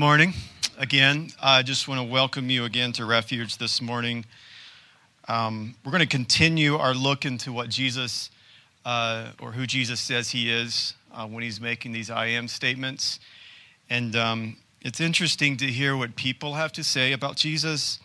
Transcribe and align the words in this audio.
morning 0.00 0.32
again. 0.78 1.28
I 1.42 1.62
just 1.62 1.86
want 1.86 2.00
to 2.00 2.10
welcome 2.10 2.48
you 2.48 2.64
again 2.64 2.90
to 2.92 3.04
Refuge 3.04 3.58
this 3.58 3.82
morning. 3.82 4.24
Um, 5.28 5.74
we're 5.84 5.90
going 5.90 6.00
to 6.00 6.08
continue 6.08 6.76
our 6.76 6.94
look 6.94 7.26
into 7.26 7.52
what 7.52 7.68
Jesus 7.68 8.30
uh, 8.86 9.32
or 9.42 9.52
who 9.52 9.66
Jesus 9.66 10.00
says 10.00 10.30
he 10.30 10.50
is 10.50 10.94
uh, 11.12 11.26
when 11.26 11.42
he's 11.42 11.60
making 11.60 11.92
these 11.92 12.08
I 12.08 12.28
am 12.28 12.48
statements. 12.48 13.20
And 13.90 14.16
um, 14.16 14.56
it's 14.80 15.02
interesting 15.02 15.58
to 15.58 15.66
hear 15.66 15.94
what 15.94 16.16
people 16.16 16.54
have 16.54 16.72
to 16.72 16.82
say 16.82 17.12
about 17.12 17.36
Jesus 17.36 18.00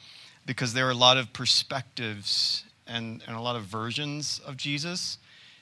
because 0.45 0.73
there 0.73 0.87
are 0.87 0.91
a 0.91 0.95
lot 0.95 1.15
of 1.15 1.31
perspectives 1.31 2.65
and, 2.85 3.23
and 3.25 3.37
a 3.37 3.41
lot 3.41 3.55
of 3.55 3.63
versions 3.63 4.41
of 4.45 4.57
Jesus. 4.57 5.17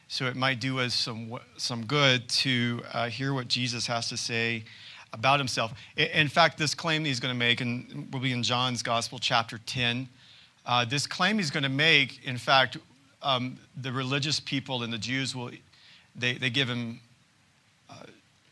So 0.08 0.26
it 0.26 0.36
might 0.36 0.60
do 0.60 0.80
us 0.80 0.96
some, 0.96 1.38
some 1.58 1.86
good 1.86 2.28
to 2.30 2.82
uh, 2.92 3.10
hear 3.10 3.36
what 3.36 3.50
Jesus 3.50 3.86
has 3.86 4.10
to 4.10 4.18
say 4.18 4.64
about 5.14 5.40
himself. 5.40 5.74
In 5.96 6.28
fact, 6.28 6.58
this 6.58 6.74
claim 6.74 7.06
he's 7.06 7.20
going 7.20 7.34
to 7.34 7.38
make, 7.38 7.62
and 7.62 8.12
will 8.12 8.20
be 8.20 8.32
in 8.32 8.44
John's 8.44 8.84
Gospel, 8.84 9.20
chapter 9.20 9.60
10. 9.60 10.10
Uh, 10.66 10.86
this 10.86 11.08
claim 11.08 11.38
he's 11.38 11.52
going 11.52 11.64
to 11.64 11.70
make, 11.70 12.26
in 12.26 12.38
fact, 12.38 12.78
um, 13.22 13.58
the 13.80 13.92
religious 13.92 14.40
people 14.40 14.84
and 14.84 14.92
the 14.92 14.98
Jews 14.98 15.36
will, 15.36 15.52
they, 16.16 16.34
they 16.34 16.50
give 16.50 16.68
him 16.68 17.00
uh, 17.90 18.04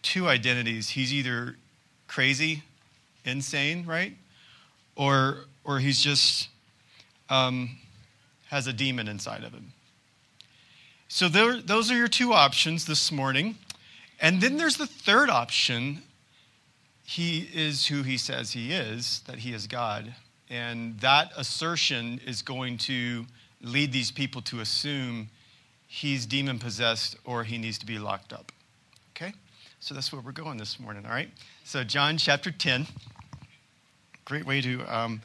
two 0.01 0.27
identities. 0.27 0.89
He's 0.89 1.13
either 1.13 1.55
crazy, 2.07 2.63
insane, 3.25 3.85
right? 3.85 4.13
Or, 4.95 5.45
or 5.63 5.79
he's 5.79 6.01
just 6.01 6.49
um, 7.29 7.77
has 8.49 8.67
a 8.67 8.73
demon 8.73 9.07
inside 9.07 9.43
of 9.43 9.53
him. 9.53 9.71
So 11.07 11.27
there, 11.27 11.59
those 11.59 11.91
are 11.91 11.95
your 11.95 12.07
two 12.07 12.33
options 12.33 12.85
this 12.85 13.11
morning. 13.11 13.55
And 14.19 14.39
then 14.39 14.57
there's 14.57 14.77
the 14.77 14.87
third 14.87 15.29
option 15.29 16.03
he 17.11 17.49
is 17.53 17.87
who 17.87 18.03
he 18.03 18.17
says 18.17 18.53
he 18.53 18.71
is, 18.71 19.21
that 19.27 19.39
he 19.39 19.51
is 19.53 19.67
God. 19.67 20.15
And 20.49 20.97
that 21.01 21.29
assertion 21.35 22.21
is 22.25 22.41
going 22.41 22.77
to 22.79 23.25
lead 23.61 23.91
these 23.91 24.11
people 24.11 24.41
to 24.43 24.61
assume 24.61 25.27
he's 25.87 26.25
demon 26.25 26.57
possessed 26.57 27.17
or 27.25 27.43
he 27.43 27.57
needs 27.57 27.77
to 27.79 27.85
be 27.85 27.99
locked 27.99 28.31
up. 28.31 28.53
Okay? 29.13 29.33
So 29.81 29.93
that's 29.93 30.13
where 30.13 30.21
we're 30.21 30.31
going 30.31 30.57
this 30.57 30.79
morning, 30.79 31.05
all 31.05 31.11
right? 31.11 31.27
So, 31.65 31.83
John 31.83 32.17
chapter 32.17 32.49
10. 32.49 32.87
Great 34.23 34.45
way 34.45 34.61
to 34.61 34.81
um, 34.87 35.21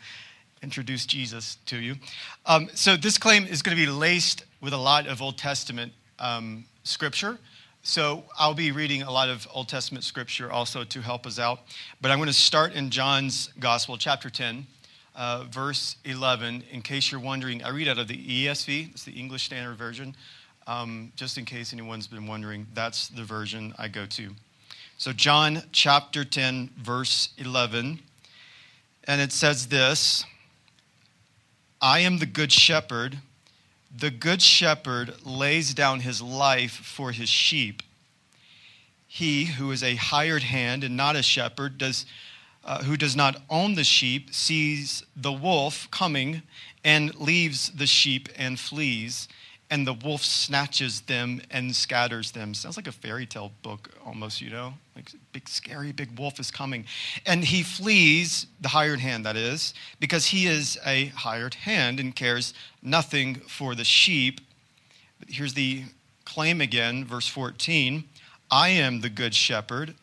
introduce 0.64 1.06
Jesus 1.06 1.58
to 1.66 1.76
you. 1.76 1.94
Um, 2.46 2.68
so, 2.74 2.96
this 2.96 3.16
claim 3.16 3.44
is 3.44 3.62
going 3.62 3.76
to 3.76 3.80
be 3.80 3.88
laced 3.88 4.44
with 4.60 4.72
a 4.72 4.78
lot 4.78 5.06
of 5.06 5.22
Old 5.22 5.38
Testament 5.38 5.92
um, 6.18 6.64
scripture. 6.82 7.38
So 7.86 8.24
I'll 8.36 8.52
be 8.52 8.72
reading 8.72 9.02
a 9.02 9.10
lot 9.12 9.28
of 9.28 9.46
Old 9.54 9.68
Testament 9.68 10.02
scripture 10.02 10.50
also 10.50 10.82
to 10.82 11.00
help 11.00 11.24
us 11.24 11.38
out. 11.38 11.60
But 12.00 12.10
I'm 12.10 12.18
going 12.18 12.26
to 12.26 12.32
start 12.32 12.72
in 12.72 12.90
John's 12.90 13.48
Gospel, 13.60 13.96
chapter 13.96 14.28
10, 14.28 14.66
uh, 15.14 15.44
verse 15.48 15.94
11. 16.04 16.64
In 16.72 16.82
case 16.82 17.12
you're 17.12 17.20
wondering, 17.20 17.62
I 17.62 17.68
read 17.68 17.86
out 17.86 17.98
of 17.98 18.08
the 18.08 18.16
ESV, 18.16 18.90
it's 18.90 19.04
the 19.04 19.12
English 19.12 19.44
Standard 19.44 19.76
Version. 19.76 20.16
Um, 20.66 21.12
just 21.14 21.38
in 21.38 21.44
case 21.44 21.72
anyone's 21.72 22.08
been 22.08 22.26
wondering, 22.26 22.66
that's 22.74 23.06
the 23.06 23.22
version 23.22 23.72
I 23.78 23.86
go 23.86 24.04
to. 24.04 24.30
So, 24.98 25.12
John 25.12 25.62
chapter 25.70 26.24
10, 26.24 26.70
verse 26.76 27.28
11. 27.38 28.00
And 29.04 29.20
it 29.20 29.30
says 29.30 29.68
this 29.68 30.24
I 31.80 32.00
am 32.00 32.18
the 32.18 32.26
good 32.26 32.50
shepherd. 32.50 33.18
The 33.94 34.10
good 34.10 34.42
shepherd 34.42 35.14
lays 35.24 35.74
down 35.74 36.00
his 36.00 36.20
life 36.20 36.72
for 36.72 37.12
his 37.12 37.28
sheep. 37.28 37.82
He 39.06 39.46
who 39.46 39.70
is 39.70 39.82
a 39.82 39.94
hired 39.94 40.42
hand 40.42 40.84
and 40.84 40.96
not 40.96 41.16
a 41.16 41.22
shepherd, 41.22 41.78
does, 41.78 42.04
uh, 42.64 42.82
who 42.82 42.96
does 42.96 43.16
not 43.16 43.40
own 43.48 43.74
the 43.74 43.84
sheep, 43.84 44.34
sees 44.34 45.04
the 45.16 45.32
wolf 45.32 45.88
coming 45.90 46.42
and 46.84 47.14
leaves 47.14 47.70
the 47.70 47.86
sheep 47.86 48.28
and 48.36 48.60
flees, 48.60 49.28
and 49.70 49.86
the 49.86 49.94
wolf 49.94 50.22
snatches 50.22 51.02
them 51.02 51.40
and 51.50 51.74
scatters 51.74 52.32
them. 52.32 52.54
Sounds 52.54 52.76
like 52.76 52.86
a 52.86 52.92
fairy 52.92 53.26
tale 53.26 53.52
book 53.62 53.90
almost, 54.04 54.40
you 54.40 54.50
know? 54.50 54.74
Like 54.96 55.10
big, 55.30 55.46
scary, 55.46 55.92
big 55.92 56.18
wolf 56.18 56.40
is 56.40 56.50
coming. 56.50 56.86
And 57.26 57.44
he 57.44 57.62
flees, 57.62 58.46
the 58.62 58.68
hired 58.68 59.00
hand 59.00 59.26
that 59.26 59.36
is, 59.36 59.74
because 60.00 60.28
he 60.28 60.46
is 60.46 60.78
a 60.86 61.06
hired 61.08 61.52
hand 61.52 62.00
and 62.00 62.16
cares 62.16 62.54
nothing 62.80 63.34
for 63.34 63.74
the 63.74 63.84
sheep. 63.84 64.40
But 65.18 65.28
here's 65.28 65.52
the 65.52 65.84
claim 66.24 66.62
again, 66.62 67.04
verse 67.04 67.28
14 67.28 68.04
I 68.50 68.70
am 68.70 69.02
the 69.02 69.10
good 69.10 69.34
shepherd. 69.34 69.94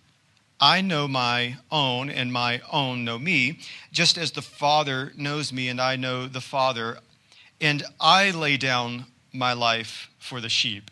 I 0.59 0.81
know 0.81 1.07
my 1.07 1.57
own, 1.71 2.11
and 2.11 2.31
my 2.31 2.61
own 2.71 3.03
know 3.03 3.17
me, 3.17 3.59
just 3.91 4.17
as 4.17 4.31
the 4.31 4.41
Father 4.43 5.11
knows 5.17 5.51
me, 5.51 5.69
and 5.69 5.81
I 5.81 5.95
know 5.95 6.27
the 6.27 6.39
Father. 6.39 6.99
And 7.59 7.83
I 7.99 8.29
lay 8.29 8.57
down 8.57 9.05
my 9.33 9.53
life 9.53 10.09
for 10.19 10.39
the 10.39 10.49
sheep. 10.49 10.91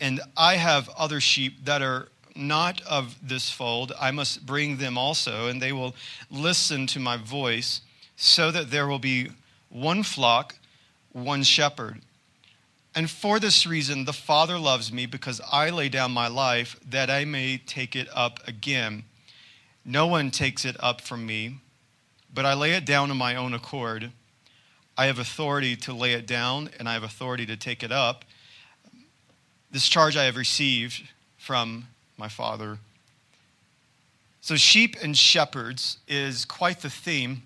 And 0.00 0.20
I 0.36 0.56
have 0.56 0.88
other 0.96 1.20
sheep 1.20 1.64
that 1.66 1.82
are 1.82 2.08
not 2.34 2.80
of 2.82 3.16
this 3.22 3.50
fold, 3.50 3.92
I 4.00 4.10
must 4.10 4.44
bring 4.44 4.78
them 4.78 4.98
also, 4.98 5.46
and 5.46 5.62
they 5.62 5.72
will 5.72 5.94
listen 6.30 6.86
to 6.88 7.00
my 7.00 7.16
voice, 7.16 7.80
so 8.16 8.50
that 8.50 8.70
there 8.70 8.86
will 8.86 8.98
be 8.98 9.30
one 9.68 10.02
flock, 10.02 10.56
one 11.12 11.42
shepherd. 11.42 12.00
And 12.94 13.10
for 13.10 13.40
this 13.40 13.66
reason, 13.66 14.04
the 14.04 14.12
Father 14.12 14.58
loves 14.58 14.92
me, 14.92 15.06
because 15.06 15.40
I 15.50 15.70
lay 15.70 15.88
down 15.88 16.12
my 16.12 16.28
life 16.28 16.78
that 16.88 17.10
I 17.10 17.24
may 17.24 17.58
take 17.58 17.96
it 17.96 18.08
up 18.14 18.40
again. 18.46 19.04
No 19.84 20.06
one 20.06 20.30
takes 20.30 20.64
it 20.64 20.76
up 20.80 21.00
from 21.00 21.26
me, 21.26 21.58
but 22.32 22.46
I 22.46 22.54
lay 22.54 22.72
it 22.72 22.84
down 22.84 23.10
of 23.10 23.16
my 23.16 23.36
own 23.36 23.54
accord. 23.54 24.12
I 24.96 25.06
have 25.06 25.18
authority 25.18 25.74
to 25.76 25.92
lay 25.92 26.12
it 26.12 26.26
down, 26.26 26.70
and 26.78 26.88
I 26.88 26.92
have 26.94 27.02
authority 27.02 27.46
to 27.46 27.56
take 27.56 27.82
it 27.82 27.90
up. 27.90 28.24
This 29.70 29.88
charge 29.88 30.16
I 30.16 30.24
have 30.24 30.36
received 30.36 31.08
from 31.36 31.88
my 32.18 32.28
father. 32.28 32.78
So, 34.40 34.56
sheep 34.56 34.96
and 35.02 35.16
shepherds 35.16 35.98
is 36.06 36.44
quite 36.44 36.80
the 36.80 36.90
theme 36.90 37.42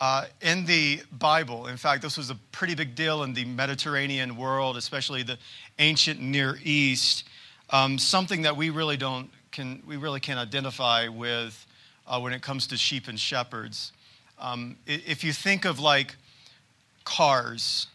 uh, 0.00 0.24
in 0.40 0.64
the 0.66 1.00
Bible. 1.12 1.66
In 1.66 1.76
fact, 1.76 2.02
this 2.02 2.16
was 2.16 2.30
a 2.30 2.34
pretty 2.52 2.74
big 2.74 2.94
deal 2.94 3.22
in 3.22 3.34
the 3.34 3.44
Mediterranean 3.44 4.36
world, 4.36 4.76
especially 4.76 5.22
the 5.22 5.38
ancient 5.78 6.20
Near 6.20 6.58
East. 6.62 7.24
Um, 7.70 7.98
something 7.98 8.42
that 8.42 8.56
we 8.56 8.70
really 8.70 8.96
don't 8.96 9.30
can 9.52 9.82
we 9.86 9.96
really 9.96 10.20
can't 10.20 10.38
identify 10.38 11.08
with 11.08 11.66
uh, 12.06 12.20
when 12.20 12.32
it 12.32 12.42
comes 12.42 12.66
to 12.68 12.76
sheep 12.76 13.08
and 13.08 13.18
shepherds. 13.18 13.92
Um, 14.38 14.76
if 14.86 15.24
you 15.24 15.32
think 15.32 15.64
of 15.64 15.80
like 15.80 16.16
cars, 17.04 17.86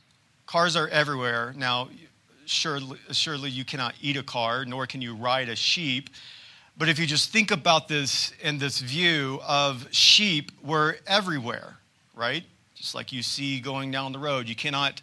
cars 0.47 0.75
are 0.75 0.87
everywhere 0.87 1.53
now 1.55 1.89
surely, 2.51 2.97
surely 3.11 3.49
you 3.49 3.65
cannot 3.65 3.95
eat 4.01 4.17
a 4.17 4.23
car, 4.23 4.65
nor 4.65 4.85
can 4.85 5.01
you 5.01 5.15
ride 5.15 5.49
a 5.49 5.55
sheep. 5.55 6.09
But 6.77 6.89
if 6.89 6.99
you 6.99 7.05
just 7.05 7.31
think 7.31 7.51
about 7.51 7.87
this 7.87 8.33
in 8.41 8.57
this 8.57 8.79
view 8.79 9.39
of 9.47 9.87
sheep 9.91 10.51
were 10.63 10.97
everywhere, 11.07 11.77
right? 12.15 12.43
Just 12.75 12.93
like 12.93 13.11
you 13.11 13.23
see 13.23 13.59
going 13.59 13.91
down 13.91 14.11
the 14.11 14.19
road, 14.19 14.49
you 14.49 14.55
cannot 14.55 15.01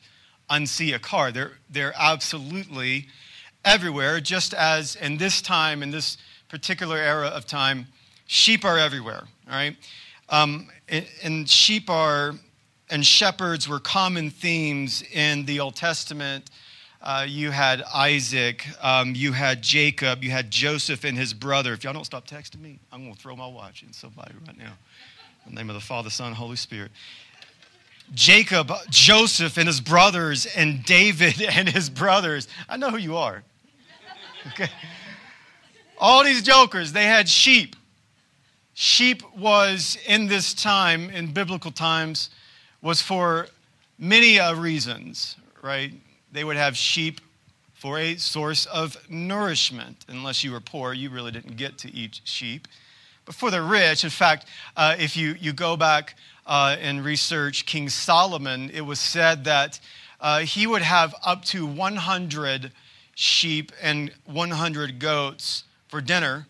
unsee 0.50 0.94
a 0.94 0.98
car. 0.98 1.32
They're, 1.32 1.52
they're 1.70 1.94
absolutely 1.98 3.08
everywhere, 3.64 4.20
just 4.20 4.54
as 4.54 4.96
in 4.96 5.16
this 5.16 5.40
time, 5.40 5.82
in 5.82 5.90
this 5.90 6.18
particular 6.48 6.96
era 6.96 7.28
of 7.28 7.46
time, 7.46 7.86
sheep 8.26 8.64
are 8.64 8.78
everywhere, 8.78 9.24
all 9.46 9.54
right? 9.54 9.76
Um, 10.28 10.68
and, 10.88 11.06
and 11.22 11.48
sheep 11.48 11.88
are, 11.88 12.34
and 12.90 13.04
shepherds 13.04 13.68
were 13.68 13.80
common 13.80 14.30
themes 14.30 15.02
in 15.12 15.44
the 15.44 15.60
Old 15.60 15.76
Testament 15.76 16.50
uh, 17.00 17.24
you 17.28 17.50
had 17.50 17.82
Isaac, 17.94 18.66
um, 18.82 19.14
you 19.14 19.32
had 19.32 19.62
Jacob, 19.62 20.24
you 20.24 20.30
had 20.30 20.50
Joseph 20.50 21.04
and 21.04 21.16
his 21.16 21.32
brother. 21.32 21.72
If 21.72 21.84
y'all 21.84 21.92
don't 21.92 22.04
stop 22.04 22.26
texting 22.26 22.60
me, 22.60 22.80
I'm 22.92 23.04
going 23.04 23.14
to 23.14 23.20
throw 23.20 23.36
my 23.36 23.46
watch 23.46 23.82
in 23.82 23.92
somebody 23.92 24.34
right 24.46 24.58
now. 24.58 24.72
In 25.46 25.54
the 25.54 25.60
name 25.60 25.70
of 25.70 25.74
the 25.74 25.80
Father, 25.80 26.10
Son, 26.10 26.32
Holy 26.32 26.56
Spirit. 26.56 26.90
Jacob, 28.14 28.72
Joseph 28.90 29.58
and 29.58 29.66
his 29.66 29.80
brothers, 29.80 30.46
and 30.46 30.84
David 30.84 31.40
and 31.50 31.68
his 31.68 31.88
brothers. 31.88 32.48
I 32.68 32.76
know 32.76 32.90
who 32.90 32.96
you 32.96 33.16
are. 33.16 33.42
Okay. 34.48 34.68
All 35.98 36.24
these 36.24 36.42
jokers, 36.42 36.92
they 36.92 37.04
had 37.04 37.28
sheep. 37.28 37.76
Sheep 38.74 39.22
was 39.36 39.98
in 40.06 40.28
this 40.28 40.54
time, 40.54 41.10
in 41.10 41.32
biblical 41.32 41.70
times, 41.70 42.30
was 42.80 43.02
for 43.02 43.48
many 43.98 44.38
uh, 44.38 44.54
reasons, 44.54 45.36
right? 45.62 45.92
They 46.32 46.44
would 46.44 46.56
have 46.56 46.76
sheep 46.76 47.20
for 47.74 47.98
a 47.98 48.16
source 48.16 48.66
of 48.66 48.96
nourishment. 49.08 50.04
Unless 50.08 50.42
you 50.42 50.52
were 50.52 50.60
poor, 50.60 50.92
you 50.92 51.10
really 51.10 51.30
didn't 51.30 51.56
get 51.56 51.78
to 51.78 51.94
eat 51.94 52.20
sheep. 52.24 52.66
But 53.24 53.34
for 53.34 53.50
the 53.50 53.62
rich, 53.62 54.04
in 54.04 54.10
fact, 54.10 54.46
uh, 54.76 54.96
if 54.98 55.16
you, 55.16 55.36
you 55.38 55.52
go 55.52 55.76
back 55.76 56.16
uh, 56.46 56.76
and 56.80 57.04
research 57.04 57.66
King 57.66 57.88
Solomon, 57.88 58.70
it 58.70 58.80
was 58.80 58.98
said 58.98 59.44
that 59.44 59.78
uh, 60.20 60.40
he 60.40 60.66
would 60.66 60.82
have 60.82 61.14
up 61.24 61.44
to 61.46 61.66
100 61.66 62.72
sheep 63.14 63.70
and 63.82 64.12
100 64.24 64.98
goats 64.98 65.64
for 65.88 66.00
dinner 66.00 66.46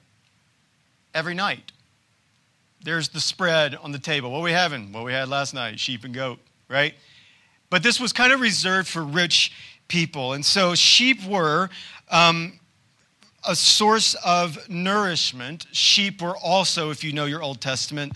every 1.14 1.34
night. 1.34 1.72
There's 2.82 3.08
the 3.08 3.20
spread 3.20 3.74
on 3.74 3.92
the 3.92 3.98
table. 3.98 4.30
What 4.30 4.42
we 4.42 4.52
having? 4.52 4.92
What 4.92 5.04
we 5.04 5.12
had 5.12 5.28
last 5.28 5.52
night 5.52 5.80
sheep 5.80 6.04
and 6.04 6.14
goat, 6.14 6.38
right? 6.68 6.94
But 7.70 7.82
this 7.82 8.00
was 8.00 8.12
kind 8.12 8.32
of 8.32 8.40
reserved 8.40 8.88
for 8.88 9.02
rich 9.02 9.52
people. 9.88 10.32
And 10.32 10.44
so 10.44 10.74
sheep 10.74 11.24
were 11.26 11.70
um, 12.10 12.58
a 13.46 13.54
source 13.54 14.14
of 14.24 14.68
nourishment. 14.68 15.66
Sheep 15.72 16.22
were 16.22 16.36
also, 16.36 16.90
if 16.90 17.02
you 17.04 17.12
know 17.12 17.24
your 17.26 17.42
Old 17.42 17.60
Testament, 17.60 18.12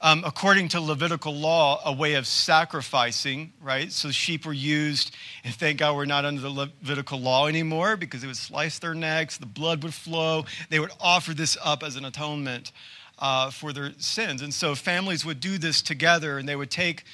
um, 0.00 0.22
according 0.26 0.68
to 0.68 0.80
Levitical 0.80 1.34
law, 1.34 1.80
a 1.84 1.92
way 1.92 2.14
of 2.14 2.26
sacrificing, 2.26 3.52
right? 3.62 3.90
So 3.90 4.10
sheep 4.10 4.44
were 4.44 4.52
used, 4.52 5.14
and 5.44 5.54
thank 5.54 5.78
God 5.78 5.96
we're 5.96 6.04
not 6.04 6.26
under 6.26 6.42
the 6.42 6.50
Levitical 6.50 7.18
law 7.18 7.46
anymore 7.46 7.96
because 7.96 8.22
it 8.22 8.26
would 8.26 8.36
slice 8.36 8.78
their 8.78 8.94
necks, 8.94 9.38
the 9.38 9.46
blood 9.46 9.82
would 9.82 9.94
flow. 9.94 10.44
They 10.68 10.78
would 10.78 10.92
offer 11.00 11.32
this 11.32 11.56
up 11.64 11.82
as 11.82 11.96
an 11.96 12.04
atonement 12.04 12.72
uh, 13.18 13.50
for 13.50 13.72
their 13.72 13.92
sins. 13.96 14.42
And 14.42 14.52
so 14.52 14.74
families 14.74 15.24
would 15.24 15.40
do 15.40 15.56
this 15.56 15.80
together, 15.80 16.36
and 16.36 16.46
they 16.46 16.56
would 16.56 16.70
take 16.70 17.04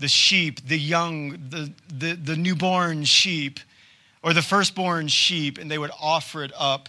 the 0.00 0.08
sheep, 0.08 0.66
the 0.66 0.78
young, 0.78 1.30
the, 1.50 1.72
the, 1.88 2.14
the 2.14 2.36
newborn 2.36 3.04
sheep, 3.04 3.60
or 4.22 4.32
the 4.32 4.42
firstborn 4.42 5.08
sheep, 5.08 5.58
and 5.58 5.70
they 5.70 5.78
would 5.78 5.92
offer 6.00 6.42
it 6.42 6.52
up 6.58 6.88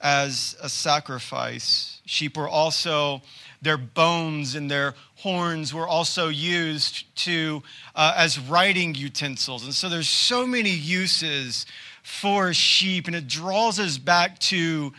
as 0.00 0.56
a 0.62 0.68
sacrifice. 0.68 2.00
Sheep 2.06 2.36
were 2.36 2.48
also, 2.48 3.22
their 3.62 3.78
bones 3.78 4.54
and 4.54 4.70
their 4.70 4.94
horns 5.16 5.74
were 5.74 5.88
also 5.88 6.28
used 6.28 7.04
to, 7.16 7.62
uh, 7.96 8.14
as 8.16 8.38
writing 8.38 8.94
utensils. 8.94 9.64
And 9.64 9.74
so 9.74 9.88
there's 9.88 10.08
so 10.08 10.46
many 10.46 10.70
uses 10.70 11.66
for 12.02 12.52
sheep, 12.54 13.06
and 13.06 13.16
it 13.16 13.26
draws 13.26 13.80
us 13.80 13.98
back 13.98 14.38
to 14.38 14.92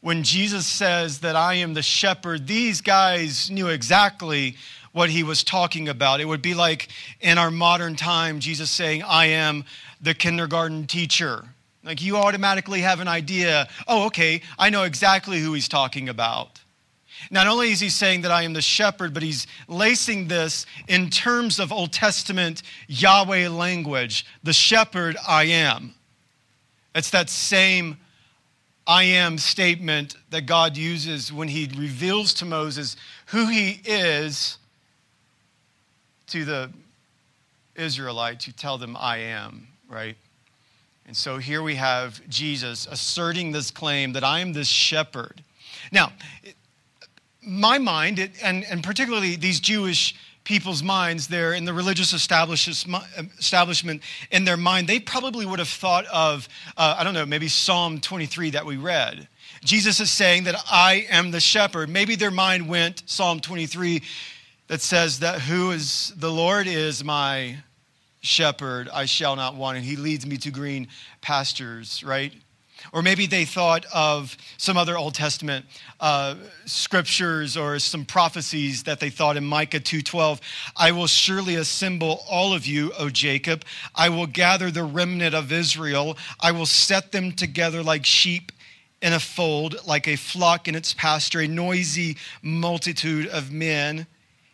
when 0.00 0.22
Jesus 0.22 0.66
says 0.66 1.20
that 1.20 1.36
I 1.36 1.54
am 1.54 1.74
the 1.74 1.82
shepherd. 1.82 2.46
These 2.46 2.80
guys 2.80 3.50
knew 3.50 3.68
exactly 3.68 4.56
what 4.96 5.10
he 5.10 5.22
was 5.22 5.44
talking 5.44 5.88
about. 5.88 6.20
It 6.20 6.24
would 6.24 6.40
be 6.40 6.54
like 6.54 6.88
in 7.20 7.36
our 7.36 7.50
modern 7.50 7.96
time, 7.96 8.40
Jesus 8.40 8.70
saying, 8.70 9.02
I 9.02 9.26
am 9.26 9.64
the 10.00 10.14
kindergarten 10.14 10.86
teacher 10.86 11.44
like 11.86 12.02
you 12.02 12.16
automatically 12.16 12.80
have 12.80 12.98
an 12.98 13.06
idea, 13.06 13.68
oh, 13.86 14.06
okay, 14.06 14.42
I 14.58 14.70
know 14.70 14.82
exactly 14.82 15.38
who 15.38 15.54
he's 15.54 15.68
talking 15.68 16.08
about. 16.08 16.60
Not 17.30 17.46
only 17.46 17.70
is 17.70 17.78
he 17.78 17.88
saying 17.88 18.22
that 18.22 18.32
I 18.32 18.42
am 18.42 18.52
the 18.52 18.60
shepherd, 18.60 19.14
but 19.14 19.22
he's 19.22 19.46
lacing 19.68 20.26
this 20.26 20.66
in 20.88 21.10
terms 21.10 21.60
of 21.60 21.72
Old 21.72 21.92
Testament 21.92 22.62
Yahweh 22.88 23.48
language. 23.48 24.26
The 24.42 24.52
shepherd 24.52 25.16
I 25.26 25.44
am. 25.44 25.94
It's 26.94 27.10
that 27.10 27.30
same 27.30 27.98
I 28.86 29.04
am 29.04 29.38
statement 29.38 30.16
that 30.30 30.46
God 30.46 30.76
uses 30.76 31.32
when 31.32 31.48
he 31.48 31.70
reveals 31.76 32.34
to 32.34 32.44
Moses 32.44 32.96
who 33.26 33.46
he 33.46 33.80
is 33.84 34.58
to 36.28 36.44
the 36.44 36.70
Israelites 37.74 38.44
who 38.44 38.52
tell 38.52 38.78
them 38.78 38.96
I 38.98 39.18
am, 39.18 39.68
right? 39.88 40.16
And 41.06 41.16
so 41.16 41.38
here 41.38 41.62
we 41.62 41.76
have 41.76 42.20
Jesus 42.28 42.86
asserting 42.90 43.52
this 43.52 43.70
claim 43.70 44.12
that 44.14 44.24
I 44.24 44.40
am 44.40 44.52
this 44.52 44.68
shepherd. 44.68 45.42
Now, 45.92 46.12
my 47.40 47.78
mind, 47.78 48.30
and, 48.42 48.64
and 48.64 48.82
particularly 48.82 49.36
these 49.36 49.60
Jewish 49.60 50.16
people's 50.42 50.82
minds 50.82 51.28
there 51.28 51.52
in 51.52 51.64
the 51.64 51.72
religious 51.72 52.12
establishment 52.12 54.02
in 54.30 54.44
their 54.44 54.56
mind, 54.56 54.88
they 54.88 54.98
probably 54.98 55.46
would 55.46 55.58
have 55.58 55.68
thought 55.68 56.06
of, 56.06 56.48
uh, 56.76 56.96
I 56.98 57.04
don't 57.04 57.14
know, 57.14 57.26
maybe 57.26 57.48
Psalm 57.48 58.00
23 58.00 58.50
that 58.50 58.64
we 58.64 58.76
read. 58.76 59.28
Jesus 59.64 60.00
is 60.00 60.10
saying 60.10 60.44
that 60.44 60.56
I 60.70 61.06
am 61.10 61.30
the 61.30 61.40
shepherd. 61.40 61.88
Maybe 61.88 62.14
their 62.14 62.30
mind 62.30 62.68
went, 62.68 63.02
Psalm 63.06 63.40
23, 63.40 64.02
that 64.68 64.80
says 64.80 65.20
that 65.20 65.40
who 65.42 65.70
is 65.70 66.12
the 66.16 66.30
Lord 66.30 66.66
is 66.66 67.04
my 67.04 67.58
shepherd, 68.20 68.88
I 68.92 69.04
shall 69.04 69.36
not 69.36 69.54
want, 69.54 69.76
and 69.76 69.86
he 69.86 69.96
leads 69.96 70.26
me 70.26 70.36
to 70.38 70.50
green 70.50 70.88
pastures, 71.20 72.02
right? 72.02 72.32
Or 72.92 73.02
maybe 73.02 73.26
they 73.26 73.44
thought 73.44 73.84
of 73.92 74.36
some 74.58 74.76
other 74.76 74.96
Old 74.96 75.14
Testament 75.14 75.64
uh, 75.98 76.36
scriptures 76.66 77.56
or 77.56 77.78
some 77.78 78.04
prophecies 78.04 78.82
that 78.84 79.00
they 79.00 79.10
thought 79.10 79.36
in 79.36 79.44
Micah 79.44 79.80
2:12. 79.80 80.40
I 80.76 80.92
will 80.92 81.06
surely 81.06 81.54
assemble 81.54 82.24
all 82.28 82.52
of 82.52 82.66
you, 82.66 82.92
O 82.98 83.08
Jacob. 83.08 83.64
I 83.94 84.08
will 84.08 84.26
gather 84.26 84.70
the 84.70 84.84
remnant 84.84 85.34
of 85.34 85.52
Israel. 85.52 86.18
I 86.40 86.52
will 86.52 86.66
set 86.66 87.12
them 87.12 87.32
together 87.32 87.82
like 87.82 88.04
sheep 88.04 88.52
in 89.02 89.12
a 89.12 89.20
fold, 89.20 89.76
like 89.86 90.06
a 90.08 90.16
flock 90.16 90.68
in 90.68 90.74
its 90.74 90.94
pasture, 90.94 91.40
a 91.40 91.48
noisy 91.48 92.16
multitude 92.42 93.26
of 93.28 93.52
men. 93.52 94.06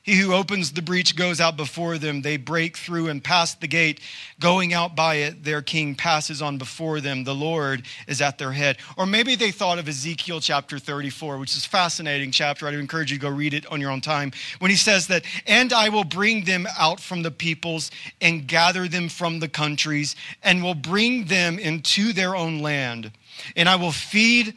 He 0.02 0.16
who 0.16 0.32
opens 0.32 0.72
the 0.72 0.82
breach 0.82 1.14
goes 1.14 1.40
out 1.40 1.56
before 1.56 1.96
them. 1.96 2.22
They 2.22 2.36
break 2.36 2.76
through 2.76 3.08
and 3.08 3.22
pass 3.22 3.54
the 3.54 3.68
gate. 3.68 4.00
Going 4.40 4.74
out 4.74 4.96
by 4.96 5.16
it, 5.16 5.44
their 5.44 5.62
king 5.62 5.94
passes 5.94 6.42
on 6.42 6.58
before 6.58 7.00
them. 7.00 7.22
The 7.22 7.36
Lord 7.36 7.84
is 8.08 8.20
at 8.20 8.36
their 8.36 8.50
head. 8.50 8.78
Or 8.96 9.06
maybe 9.06 9.36
they 9.36 9.52
thought 9.52 9.78
of 9.78 9.86
Ezekiel 9.86 10.40
chapter 10.40 10.80
34, 10.80 11.38
which 11.38 11.56
is 11.56 11.64
a 11.64 11.68
fascinating 11.68 12.32
chapter. 12.32 12.66
I'd 12.66 12.74
encourage 12.74 13.12
you 13.12 13.18
to 13.18 13.22
go 13.22 13.30
read 13.30 13.54
it 13.54 13.64
on 13.66 13.80
your 13.80 13.92
own 13.92 14.00
time. 14.00 14.32
When 14.58 14.72
he 14.72 14.76
says 14.76 15.06
that, 15.06 15.24
and 15.46 15.72
I 15.72 15.88
will 15.88 16.04
bring 16.04 16.44
them 16.44 16.66
out 16.76 16.98
from 16.98 17.22
the 17.22 17.30
peoples 17.30 17.92
and 18.20 18.48
gather 18.48 18.88
them 18.88 19.08
from 19.08 19.38
the 19.38 19.48
countries 19.48 20.16
and 20.42 20.64
will 20.64 20.74
bring 20.74 21.26
them 21.26 21.60
into 21.60 22.12
their 22.12 22.34
own 22.34 22.58
land. 22.58 23.12
And 23.54 23.68
I 23.68 23.76
will 23.76 23.92
feed 23.92 24.54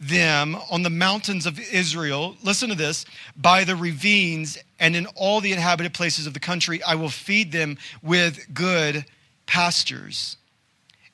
them 0.00 0.56
on 0.70 0.82
the 0.82 0.90
mountains 0.90 1.46
of 1.46 1.58
Israel, 1.58 2.36
listen 2.42 2.68
to 2.68 2.74
this, 2.74 3.04
by 3.36 3.64
the 3.64 3.74
ravines 3.74 4.58
and 4.78 4.94
in 4.94 5.06
all 5.14 5.40
the 5.40 5.52
inhabited 5.52 5.94
places 5.94 6.26
of 6.26 6.34
the 6.34 6.40
country, 6.40 6.82
I 6.82 6.94
will 6.94 7.08
feed 7.08 7.52
them 7.52 7.78
with 8.02 8.54
good 8.54 9.04
pastures. 9.46 10.36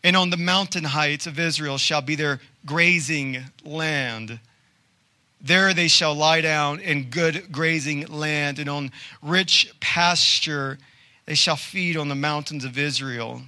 And 0.03 0.17
on 0.17 0.31
the 0.31 0.37
mountain 0.37 0.85
heights 0.85 1.27
of 1.27 1.39
Israel 1.39 1.79
shall 1.79 2.03
be 2.03 2.15
their 2.15 2.41
grazing 2.67 3.39
land. 3.65 4.39
There 5.41 5.73
they 5.73 5.89
shall 5.89 6.15
lie 6.15 6.41
down 6.41 6.81
in 6.81 7.11
good 7.11 7.51
grazing 7.53 8.07
land, 8.07 8.59
and 8.59 8.69
on 8.69 8.93
rich 9.23 9.73
pasture 9.81 10.79
they 11.27 11.35
shall 11.35 11.57
feed 11.57 11.97
on 11.97 12.09
the 12.09 12.15
mountains 12.15 12.65
of 12.65 12.79
Israel. 12.79 13.43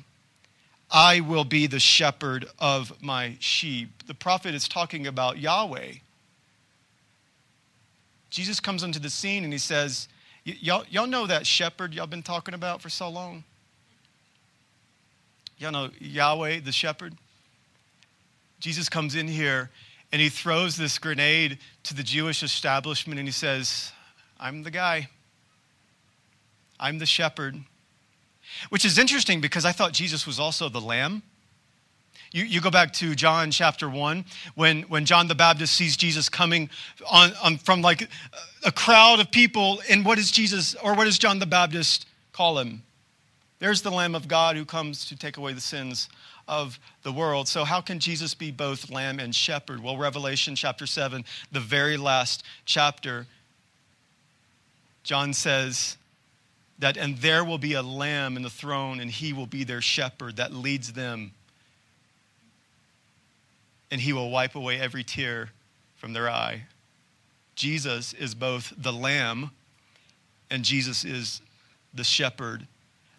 I 0.91 1.21
will 1.21 1.45
be 1.45 1.67
the 1.67 1.81
shepherd 1.81 2.47
of 2.59 3.03
my 3.03 3.37
sheep. 3.41 4.07
The 4.07 4.15
prophet 4.15 4.55
is 4.55 4.69
talking 4.69 5.07
about 5.07 5.39
Yahweh. 5.39 5.93
Jesus 8.31 8.61
comes 8.61 8.83
onto 8.83 8.99
the 8.99 9.11
scene 9.11 9.45
and 9.45 9.53
he 9.53 9.59
says, 9.59 10.09
y'all, 10.45 10.85
y'all 10.91 11.07
know 11.07 11.27
that 11.27 11.47
shepherd 11.47 11.95
y'all 11.95 12.07
been 12.07 12.23
talking 12.23 12.55
about 12.55 12.83
for 12.83 12.89
so 12.89 13.09
long? 13.09 13.45
Y'all 15.59 15.73
know 15.73 15.91
Yahweh, 15.99 16.61
the 16.61 16.73
shepherd? 16.73 17.15
Jesus 18.61 18.89
comes 18.89 19.15
in 19.15 19.29
here 19.29 19.71
and 20.13 20.21
he 20.21 20.29
throws 20.29 20.77
this 20.77 20.99
grenade 20.99 21.59
to 21.85 21.95
the 21.95 22.03
Jewish 22.03 22.43
establishment 22.43 23.19
and 23.19 23.29
he 23.29 23.33
says, 23.33 23.93
I'm 24.39 24.63
the 24.63 24.71
guy. 24.71 25.09
I'm 26.79 26.99
the 26.99 27.07
shepherd. 27.07 27.57
Which 28.69 28.85
is 28.85 28.99
interesting 28.99 29.41
because 29.41 29.65
I 29.65 29.73
thought 29.73 29.93
Jesus 29.93 30.27
was 30.27 30.39
also 30.39 30.69
the 30.69 30.81
lamb. 30.81 31.23
You, 32.33 32.45
you 32.45 32.61
go 32.61 32.71
back 32.71 32.93
to 32.95 33.15
John 33.15 33.51
chapter 33.51 33.89
1 33.89 34.25
when, 34.55 34.83
when 34.83 35.05
John 35.05 35.29
the 35.29 35.35
Baptist 35.35 35.75
sees 35.75 35.97
Jesus 35.97 36.29
coming 36.29 36.69
on, 37.11 37.33
on 37.43 37.59
from 37.59 37.83
like 37.83 38.09
a 38.65 38.73
crowd 38.73 39.21
of 39.21 39.31
people. 39.31 39.81
And 39.89 40.05
what 40.05 40.17
does 40.17 40.31
Jesus, 40.31 40.75
or 40.77 40.95
what 40.95 41.05
does 41.05 41.19
John 41.19 41.39
the 41.39 41.47
Baptist 41.47 42.07
call 42.33 42.59
him? 42.59 42.83
There's 43.59 43.83
the 43.83 43.91
Lamb 43.91 44.15
of 44.15 44.29
God 44.29 44.57
who 44.57 44.65
comes 44.65 45.07
to 45.07 45.17
take 45.17 45.37
away 45.37 45.53
the 45.53 45.61
sins 45.61 46.09
of 46.47 46.79
the 47.03 47.13
world. 47.13 47.49
So, 47.49 47.65
how 47.65 47.81
can 47.81 47.99
Jesus 47.99 48.35
be 48.35 48.51
both 48.51 48.91
lamb 48.91 49.19
and 49.19 49.35
shepherd? 49.35 49.83
Well, 49.83 49.97
Revelation 49.97 50.55
chapter 50.55 50.87
7, 50.87 51.25
the 51.53 51.61
very 51.61 51.97
last 51.97 52.45
chapter, 52.67 53.27
John 55.03 55.33
says, 55.33 55.97
that 56.79 56.97
and 56.97 57.17
there 57.19 57.45
will 57.45 57.59
be 57.59 57.75
a 57.75 57.83
lamb 57.83 58.37
in 58.37 58.43
the 58.43 58.51
throne 58.51 59.01
and 59.01 59.11
he 59.11 59.33
will 59.33 59.47
be 59.47 59.65
their 59.65 59.81
shepherd 59.81 60.37
that 60.37 60.53
leads 60.53 60.93
them 60.93 61.33
and 63.91 64.01
he 64.01 64.13
will 64.13 64.31
wipe 64.31 64.55
away 64.55 64.81
every 64.81 65.05
tear 65.05 65.51
from 65.95 66.13
their 66.13 66.29
eye 66.29 66.65
jesus 67.55 68.13
is 68.13 68.35
both 68.35 68.73
the 68.77 68.93
lamb 68.93 69.51
and 70.51 70.65
jesus 70.65 71.05
is 71.05 71.41
the 71.95 72.05
shepherd 72.05 72.67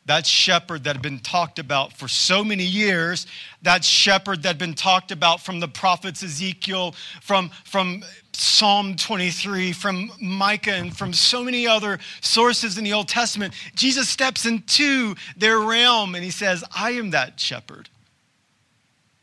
that 0.07 0.25
shepherd 0.25 0.85
that 0.85 0.95
had 0.95 1.01
been 1.01 1.19
talked 1.19 1.59
about 1.59 1.91
for 1.91 2.07
so 2.07 2.41
many 2.41 2.63
years, 2.63 3.27
that 3.61 3.83
shepherd 3.83 4.41
that 4.41 4.47
had 4.47 4.57
been 4.57 4.73
talked 4.73 5.11
about 5.11 5.41
from 5.41 5.59
the 5.59 5.67
prophets 5.67 6.23
Ezekiel, 6.23 6.95
from, 7.21 7.51
from 7.65 8.03
Psalm 8.31 8.95
23, 8.95 9.73
from 9.73 10.09
Micah, 10.21 10.71
and 10.71 10.97
from 10.97 11.11
so 11.11 11.43
many 11.43 11.67
other 11.67 11.99
sources 12.21 12.77
in 12.77 12.85
the 12.85 12.93
Old 12.93 13.09
Testament, 13.09 13.53
Jesus 13.75 14.07
steps 14.07 14.45
into 14.45 15.13
their 15.35 15.59
realm 15.59 16.15
and 16.15 16.23
he 16.23 16.31
says, 16.31 16.63
I 16.73 16.91
am 16.91 17.11
that 17.11 17.37
shepherd. 17.37 17.89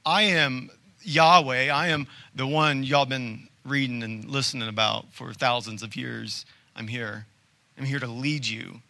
I 0.05 0.23
am 0.23 0.71
Yahweh. 1.05 1.71
I 1.71 1.89
am 1.89 2.07
the 2.35 2.47
one 2.47 2.83
y'all 2.83 3.07
been 3.07 3.49
reading 3.65 4.03
and 4.03 4.25
listening 4.25 4.69
about 4.69 5.13
for 5.13 5.33
thousands 5.33 5.83
of 5.83 5.97
years. 5.97 6.45
I'm 6.77 6.89
here. 6.89 7.27
I'm 7.79 7.85
here 7.85 7.99
to 7.99 8.07
lead 8.07 8.47
you. 8.47 8.81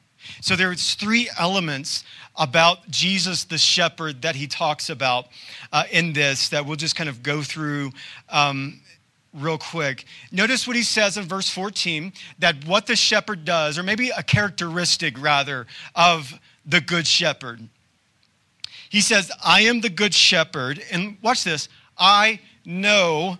So 0.41 0.57
there's 0.57 0.95
three 0.95 1.29
elements 1.39 2.05
about 2.37 2.89
Jesus 2.91 3.45
the 3.45 3.59
shepherd 3.59 4.23
that 4.23 4.37
he 4.37 4.47
talks 4.47 4.89
about 4.89 5.27
uh, 5.73 5.85
in 5.91 6.13
this 6.13 6.49
that 6.49 6.65
we'll 6.65 6.77
just 6.77 6.97
kind 6.97 7.11
of 7.11 7.23
go 7.23 7.43
through 7.43 7.93
um, 8.31 8.81
real 9.35 9.59
quick. 9.59 10.05
Notice 10.33 10.67
what 10.67 10.77
he 10.77 10.83
says 10.83 11.17
in 11.17 11.25
verse 11.25 11.49
14 11.51 12.13
that 12.39 12.65
what 12.67 12.87
the 12.87 12.97
shepherd 12.97 13.45
does, 13.45 13.79
or 13.79 13.83
maybe 13.83 14.11
a 14.11 14.23
characteristic 14.23 15.21
rather, 15.21 15.67
of 15.95 16.39
the 16.65 16.81
good 16.81 17.07
shepherd. 17.07 17.69
He 18.89 19.01
says, 19.01 19.31
I 19.45 19.63
am 19.63 19.81
the 19.81 19.91
good 19.91 20.15
shepherd. 20.15 20.83
And 20.91 21.17
watch 21.21 21.45
this 21.45 21.69
I 21.99 22.41
know 22.65 23.39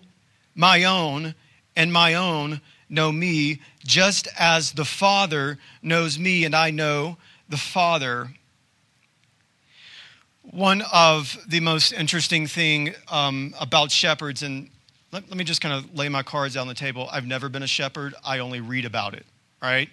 my 0.55 0.85
own, 0.85 1.35
and 1.77 1.93
my 1.93 2.15
own 2.15 2.61
know 2.89 3.11
me, 3.11 3.61
just 3.85 4.29
as 4.39 4.73
the 4.73 4.85
Father 4.85 5.59
knows 5.83 6.19
me, 6.19 6.45
and 6.45 6.55
I 6.55 6.71
know 6.71 7.17
the 7.49 7.57
Father. 7.57 8.31
One 10.43 10.83
of 10.93 11.37
the 11.49 11.61
most 11.61 11.93
interesting 11.93 12.47
thing 12.47 12.95
um, 13.11 13.55
about 13.59 13.91
shepherds, 13.91 14.43
and 14.43 14.71
let, 15.11 15.29
let 15.29 15.37
me 15.37 15.45
just 15.45 15.61
kind 15.61 15.75
of 15.75 15.97
lay 15.97 16.09
my 16.09 16.23
cards 16.23 16.57
on 16.57 16.69
the 16.69 16.75
table. 16.75 17.09
I've 17.11 17.27
never 17.27 17.49
been 17.49 17.63
a 17.63 17.69
shepherd. 17.69 18.15
I 18.25 18.39
only 18.39 18.61
read 18.61 18.85
about 18.85 19.15
it, 19.15 19.27
right? 19.63 19.89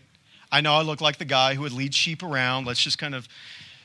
I 0.51 0.61
know 0.61 0.73
I 0.73 0.81
look 0.81 0.99
like 0.99 1.17
the 1.17 1.25
guy 1.25 1.55
who 1.55 1.61
would 1.61 1.71
lead 1.71 1.95
sheep 1.95 2.21
around. 2.21 2.67
Let's 2.67 2.83
just 2.83 2.97
kind 2.97 3.15
of 3.15 3.27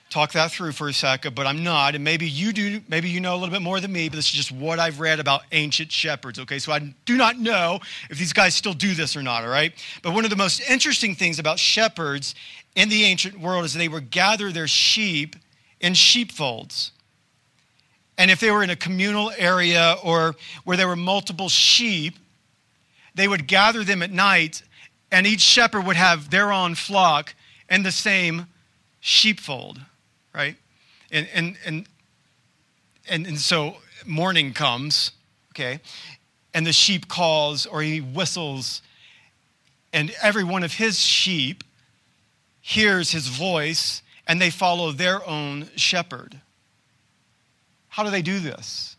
talk 0.09 0.33
that 0.33 0.53
through 0.53 0.73
for 0.73 0.89
a 0.89 0.93
second, 0.93 1.35
but 1.35 1.47
I'm 1.47 1.65
not. 1.65 1.95
And 1.95 2.05
maybe 2.05 2.29
you 2.29 2.53
do, 2.53 2.81
maybe 2.89 3.09
you 3.09 3.21
know 3.21 3.35
a 3.35 3.39
little 3.39 3.53
bit 3.53 3.63
more 3.63 3.81
than 3.81 3.93
me, 3.93 4.09
but 4.09 4.17
this 4.17 4.27
is 4.27 4.33
just 4.33 4.53
what 4.53 4.79
I've 4.79 5.01
read 5.01 5.19
about 5.19 5.43
ancient 5.53 5.91
shepherds, 5.91 6.39
okay? 6.39 6.59
So 6.59 6.73
I 6.73 6.79
do 7.05 7.17
not 7.17 7.39
know 7.39 7.81
if 8.09 8.19
these 8.19 8.33
guys 8.33 8.55
still 8.55 8.73
do 8.73 8.95
this 8.95 9.17
or 9.17 9.23
not, 9.23 9.43
all 9.43 9.51
right? 9.51 9.73
But 10.03 10.15
one 10.15 10.25
of 10.25 10.31
the 10.31 10.37
most 10.37 10.61
interesting 10.69 11.15
things 11.15 11.39
about 11.39 11.59
shepherds 11.59 12.35
in 12.77 12.89
the 12.89 13.05
ancient 13.05 13.39
world 13.41 13.65
is 13.65 13.75
they 13.75 13.89
would 13.89 14.11
gather 14.11 14.53
their 14.53 14.69
sheep 14.69 15.35
in 15.81 15.95
sheepfolds. 15.95 16.93
And 18.17 18.31
if 18.31 18.41
they 18.41 18.51
were 18.51 18.63
in 18.63 18.71
a 18.71 18.77
communal 18.77 19.33
area 19.37 19.97
or 20.03 20.37
where 20.65 20.77
there 20.77 20.89
were 20.89 20.97
multiple 20.97 21.49
sheep, 21.49 22.15
they 23.15 23.27
would 23.29 23.47
gather 23.47 23.83
them 23.83 24.03
at 24.03 24.11
night, 24.11 24.63
and 25.11 25.27
each 25.27 25.41
shepherd 25.41 25.85
would 25.85 25.97
have 25.97 26.31
their 26.31 26.53
own 26.53 26.75
flock 26.75 27.35
and 27.69 27.85
the 27.85 27.93
same 27.93 28.47
sheepfold 29.01 29.81
right? 30.37 30.57
And, 31.11 31.27
and, 31.33 31.57
and, 31.65 31.87
and, 33.09 33.27
and 33.27 33.39
so 33.39 33.77
morning 34.05 34.53
comes, 34.53 35.13
okay, 35.53 35.81
and 36.53 36.67
the 36.67 36.73
sheep 36.73 37.09
calls 37.09 37.65
or 37.65 37.81
he 37.83 38.01
whistles, 38.01 38.83
and 39.93 40.15
every 40.23 40.45
one 40.45 40.63
of 40.63 40.75
his 40.75 40.99
sheep 40.99 41.65
hears 42.61 43.13
his 43.13 43.29
voice 43.29 44.03
and 44.27 44.41
they 44.41 44.51
follow 44.51 44.93
their 44.93 45.27
own 45.27 45.69
shepherd. 45.77 46.41
How 47.89 48.03
do 48.03 48.11
they 48.11 48.23
do 48.23 48.41
this? 48.41 48.97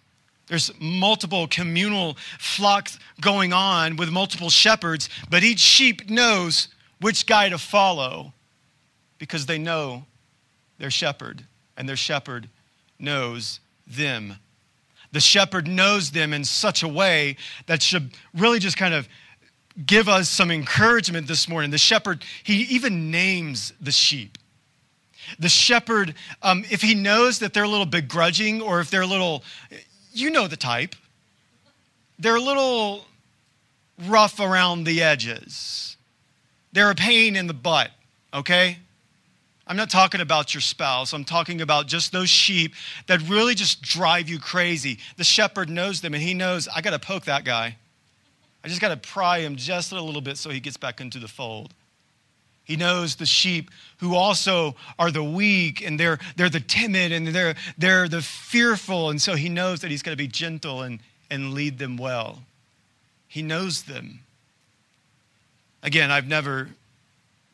There's 0.48 0.72
multiple 0.80 1.48
communal 1.48 2.16
flocks 2.40 2.98
going 3.20 3.52
on 3.52 3.98
with 3.98 4.10
multiple 4.10 4.50
shepherds, 4.50 5.10
but 5.30 5.44
each 5.44 5.60
sheep 5.60 6.10
knows 6.10 6.70
which 7.02 7.28
guy 7.28 7.50
to 7.50 7.58
follow 7.58 8.34
because 9.20 9.46
they 9.46 9.58
know 9.58 10.06
their 10.78 10.92
shepherd, 10.92 11.46
and 11.76 11.88
their 11.88 11.96
shepherd 11.96 12.50
knows 13.00 13.60
them. 13.86 14.36
The 15.12 15.20
shepherd 15.20 15.68
knows 15.68 16.12
them 16.12 16.34
in 16.34 16.44
such 16.44 16.84
a 16.84 16.88
way 16.88 17.38
that 17.66 17.82
should 17.82 18.12
really 18.34 18.60
just 18.60 18.78
kind 18.78 18.94
of 18.94 19.08
give 19.86 20.10
us 20.10 20.30
some 20.30 20.52
encouragement 20.52 21.28
this 21.28 21.48
morning. 21.48 21.72
The 21.72 21.78
shepherd, 21.78 22.24
he 22.44 22.64
even 22.64 23.12
names 23.12 23.74
the 23.80 23.92
sheep. 23.92 24.38
The 25.40 25.50
shepherd, 25.50 26.16
um, 26.42 26.64
if 26.70 26.82
he 26.82 26.96
knows 26.96 27.40
that 27.40 27.54
they're 27.54 27.64
a 27.64 27.70
little 27.70 27.86
begrudging 27.86 28.62
or 28.62 28.80
if 28.80 28.90
they're 28.90 29.02
a 29.02 29.08
little, 29.08 29.44
you 30.14 30.30
know 30.30 30.48
the 30.48 30.58
type, 30.58 30.96
they're 32.18 32.36
a 32.36 32.42
little 32.42 33.06
rough 34.06 34.40
around 34.40 34.86
the 34.86 35.02
edges. 35.02 35.98
They're 36.72 36.92
a 36.92 36.96
pain 36.96 37.36
in 37.36 37.48
the 37.48 37.54
butt, 37.54 37.92
okay? 38.34 38.78
I'm 39.68 39.76
not 39.76 39.90
talking 39.90 40.22
about 40.22 40.54
your 40.54 40.62
spouse. 40.62 41.14
I'm 41.14 41.26
talking 41.26 41.62
about 41.62 41.88
just 41.88 42.12
those 42.12 42.30
sheep 42.30 42.74
that 43.08 43.22
really 43.28 43.54
just 43.54 43.82
drive 43.82 44.30
you 44.30 44.40
crazy. 44.40 45.00
The 45.18 45.26
shepherd 45.26 45.70
knows 45.70 46.00
them 46.00 46.14
and 46.14 46.24
he 46.24 46.34
knows, 46.34 46.68
I 46.74 46.82
got 46.82 46.92
to 46.92 47.00
poke 47.00 47.26
that 47.26 47.44
guy. 47.44 47.76
I 48.64 48.68
just 48.70 48.80
got 48.80 48.90
to 48.90 48.98
pry 48.98 49.40
him 49.40 49.58
just 49.58 49.92
a 49.92 50.02
little 50.02 50.22
bit 50.22 50.38
so 50.38 50.50
he 50.50 50.60
gets 50.60 50.78
back 50.78 51.02
into 51.02 51.20
the 51.20 51.28
fold. 51.28 51.74
He 52.64 52.76
knows 52.76 53.16
the 53.16 53.26
sheep 53.26 53.72
who 54.00 54.16
also 54.16 54.76
are 55.00 55.12
the 55.12 55.24
weak 55.24 55.82
and 55.86 56.00
they're, 56.00 56.20
they're 56.36 56.50
the 56.50 56.60
timid 56.60 57.12
and 57.12 57.28
they're, 57.28 57.56
they're 57.78 58.08
the 58.08 58.22
fearful. 58.22 59.10
And 59.10 59.22
so 59.22 59.36
he 59.36 59.48
knows 59.48 59.82
that 59.82 59.92
he's 59.92 60.02
going 60.02 60.14
to 60.14 60.22
be 60.22 60.28
gentle 60.28 60.82
and, 60.82 61.00
and 61.30 61.54
lead 61.54 61.78
them 61.78 61.98
well. 61.98 62.40
He 63.28 63.42
knows 63.42 63.84
them. 63.84 64.20
Again, 65.84 66.12
I've 66.12 66.28
never 66.28 66.70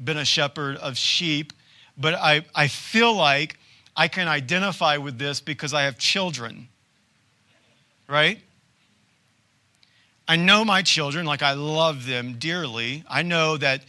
been 0.03 0.17
a 0.17 0.25
shepherd 0.25 0.77
of 0.77 0.97
sheep 0.97 1.53
but 1.97 2.13
I, 2.15 2.45
I 2.55 2.67
feel 2.67 3.13
like 3.15 3.57
I 3.95 4.07
can 4.07 4.27
identify 4.27 4.97
with 4.97 5.17
this 5.19 5.39
because 5.39 5.73
I 5.73 5.83
have 5.83 5.97
children, 5.97 6.67
right? 8.07 8.39
I 10.27 10.35
know 10.35 10.63
my 10.63 10.81
children, 10.81 11.25
like 11.25 11.43
I 11.43 11.53
love 11.53 12.05
them 12.05 12.37
dearly. 12.39 13.03
I 13.09 13.21
know 13.21 13.57
that 13.57 13.83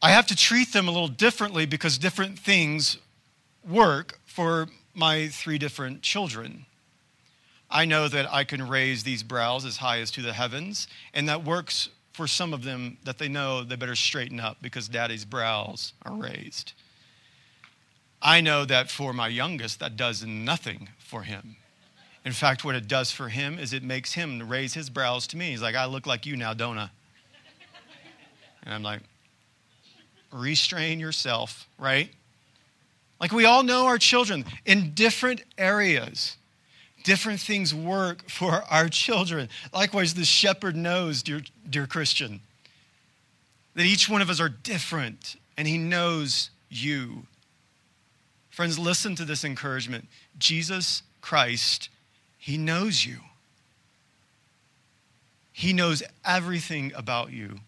I 0.00 0.10
have 0.10 0.26
to 0.28 0.36
treat 0.36 0.72
them 0.72 0.86
a 0.86 0.90
little 0.90 1.08
differently 1.08 1.66
because 1.66 1.98
different 1.98 2.38
things 2.38 2.98
work 3.68 4.20
for 4.26 4.68
my 4.94 5.28
three 5.28 5.58
different 5.58 6.02
children. 6.02 6.66
I 7.70 7.84
know 7.84 8.08
that 8.08 8.32
I 8.32 8.44
can 8.44 8.66
raise 8.66 9.02
these 9.02 9.22
brows 9.22 9.64
as 9.64 9.78
high 9.78 9.98
as 9.98 10.10
to 10.12 10.22
the 10.22 10.32
heavens, 10.32 10.88
and 11.12 11.28
that 11.28 11.44
works 11.44 11.88
for 12.18 12.26
some 12.26 12.52
of 12.52 12.64
them 12.64 12.98
that 13.04 13.16
they 13.18 13.28
know 13.28 13.62
they 13.62 13.76
better 13.76 13.94
straighten 13.94 14.40
up 14.40 14.56
because 14.60 14.88
daddy's 14.88 15.24
brows 15.24 15.92
are 16.04 16.16
raised. 16.16 16.72
I 18.20 18.40
know 18.40 18.64
that 18.64 18.90
for 18.90 19.12
my 19.12 19.28
youngest, 19.28 19.78
that 19.78 19.96
does 19.96 20.26
nothing 20.26 20.88
for 20.98 21.22
him. 21.22 21.54
In 22.24 22.32
fact, 22.32 22.64
what 22.64 22.74
it 22.74 22.88
does 22.88 23.12
for 23.12 23.28
him 23.28 23.56
is 23.56 23.72
it 23.72 23.84
makes 23.84 24.14
him 24.14 24.48
raise 24.48 24.74
his 24.74 24.90
brows 24.90 25.28
to 25.28 25.36
me. 25.36 25.50
He's 25.50 25.62
like, 25.62 25.76
I 25.76 25.84
look 25.84 26.08
like 26.08 26.26
you 26.26 26.36
now, 26.36 26.54
don't 26.54 26.76
I? 26.76 26.90
And 28.64 28.74
I'm 28.74 28.82
like, 28.82 29.02
restrain 30.32 30.98
yourself, 30.98 31.68
right? 31.78 32.10
Like 33.20 33.30
we 33.30 33.44
all 33.44 33.62
know 33.62 33.86
our 33.86 33.98
children 33.98 34.44
in 34.66 34.92
different 34.92 35.44
areas 35.56 36.36
different 37.04 37.40
things 37.40 37.74
work 37.74 38.28
for 38.28 38.64
our 38.70 38.88
children. 38.88 39.48
Likewise, 39.72 40.14
the 40.14 40.24
shepherd 40.24 40.76
knows, 40.76 41.22
dear, 41.22 41.42
dear 41.68 41.86
Christian, 41.86 42.40
that 43.74 43.86
each 43.86 44.08
one 44.08 44.22
of 44.22 44.30
us 44.30 44.40
are 44.40 44.48
different 44.48 45.36
and 45.56 45.66
he 45.66 45.78
knows 45.78 46.50
you. 46.68 47.26
Friends, 48.50 48.78
listen 48.78 49.14
to 49.16 49.24
this 49.24 49.44
encouragement. 49.44 50.06
Jesus 50.38 51.02
Christ, 51.20 51.88
he 52.36 52.58
knows 52.58 53.04
you. 53.04 53.18
He 55.52 55.72
knows 55.72 56.02
everything 56.24 56.92
about 56.94 57.32
you. 57.32 57.58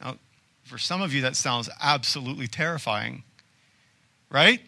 Now, 0.00 0.16
for 0.64 0.78
some 0.78 1.00
of 1.00 1.12
you, 1.12 1.22
that 1.22 1.36
sounds 1.36 1.68
absolutely 1.80 2.48
terrifying, 2.48 3.22
right? 4.30 4.60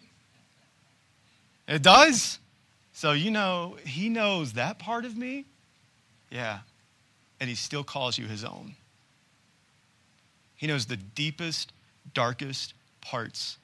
It 1.67 1.81
does. 1.81 2.39
So, 2.97 3.11
you 3.11 3.29
know, 3.29 3.77
he 3.85 4.09
knows 4.09 4.53
that 4.53 4.79
part 4.79 5.05
of 5.05 5.15
me. 5.15 5.45
Yeah. 6.31 6.61
And 7.39 7.47
he 7.47 7.55
still 7.55 7.83
calls 7.83 8.17
you 8.17 8.25
his 8.25 8.43
own. 8.43 8.73
He 10.55 10.65
knows 10.65 10.87
the 10.87 10.97
deepest, 10.97 11.73
darkest 12.15 12.73
parts 13.01 13.59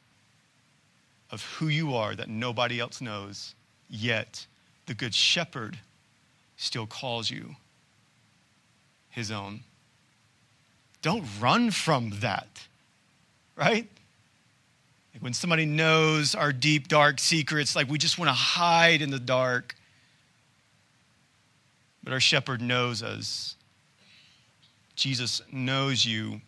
of 1.31 1.41
who 1.55 1.67
you 1.67 1.95
are 1.95 2.13
that 2.13 2.29
nobody 2.29 2.79
else 2.79 3.01
knows. 3.01 3.55
Yet, 3.89 4.45
the 4.85 4.93
Good 4.93 5.15
Shepherd 5.15 5.79
still 6.55 6.85
calls 6.85 7.31
you 7.31 7.55
his 9.09 9.31
own. 9.31 9.61
Don't 11.01 11.25
run 11.41 11.71
from 11.71 12.19
that, 12.19 12.67
right? 13.55 13.89
Like 15.13 15.21
when 15.21 15.33
somebody 15.33 15.65
knows 15.65 16.33
our 16.33 16.51
deep, 16.51 16.87
dark 16.87 17.19
secrets, 17.19 17.75
like 17.75 17.89
we 17.89 17.97
just 17.97 18.17
want 18.17 18.29
to 18.29 18.33
hide 18.33 19.01
in 19.01 19.11
the 19.11 19.19
dark. 19.19 19.75
But 22.03 22.13
our 22.13 22.19
shepherd 22.19 22.61
knows 22.61 23.03
us. 23.03 23.55
Jesus 24.95 25.41
knows 25.51 26.05
you, 26.05 26.41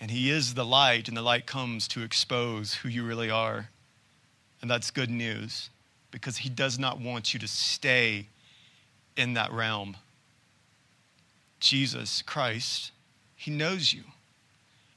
and 0.00 0.10
he 0.10 0.30
is 0.30 0.54
the 0.54 0.64
light, 0.64 1.08
and 1.08 1.16
the 1.16 1.22
light 1.22 1.46
comes 1.46 1.88
to 1.88 2.02
expose 2.02 2.74
who 2.74 2.88
you 2.88 3.04
really 3.04 3.30
are. 3.30 3.68
And 4.62 4.70
that's 4.70 4.90
good 4.90 5.10
news 5.10 5.70
because 6.10 6.38
he 6.38 6.48
does 6.48 6.78
not 6.78 7.00
want 7.00 7.34
you 7.34 7.40
to 7.40 7.48
stay 7.48 8.28
in 9.16 9.34
that 9.34 9.52
realm. 9.52 9.96
Jesus 11.60 12.22
Christ, 12.22 12.92
he 13.34 13.50
knows 13.50 13.92
you. 13.92 14.02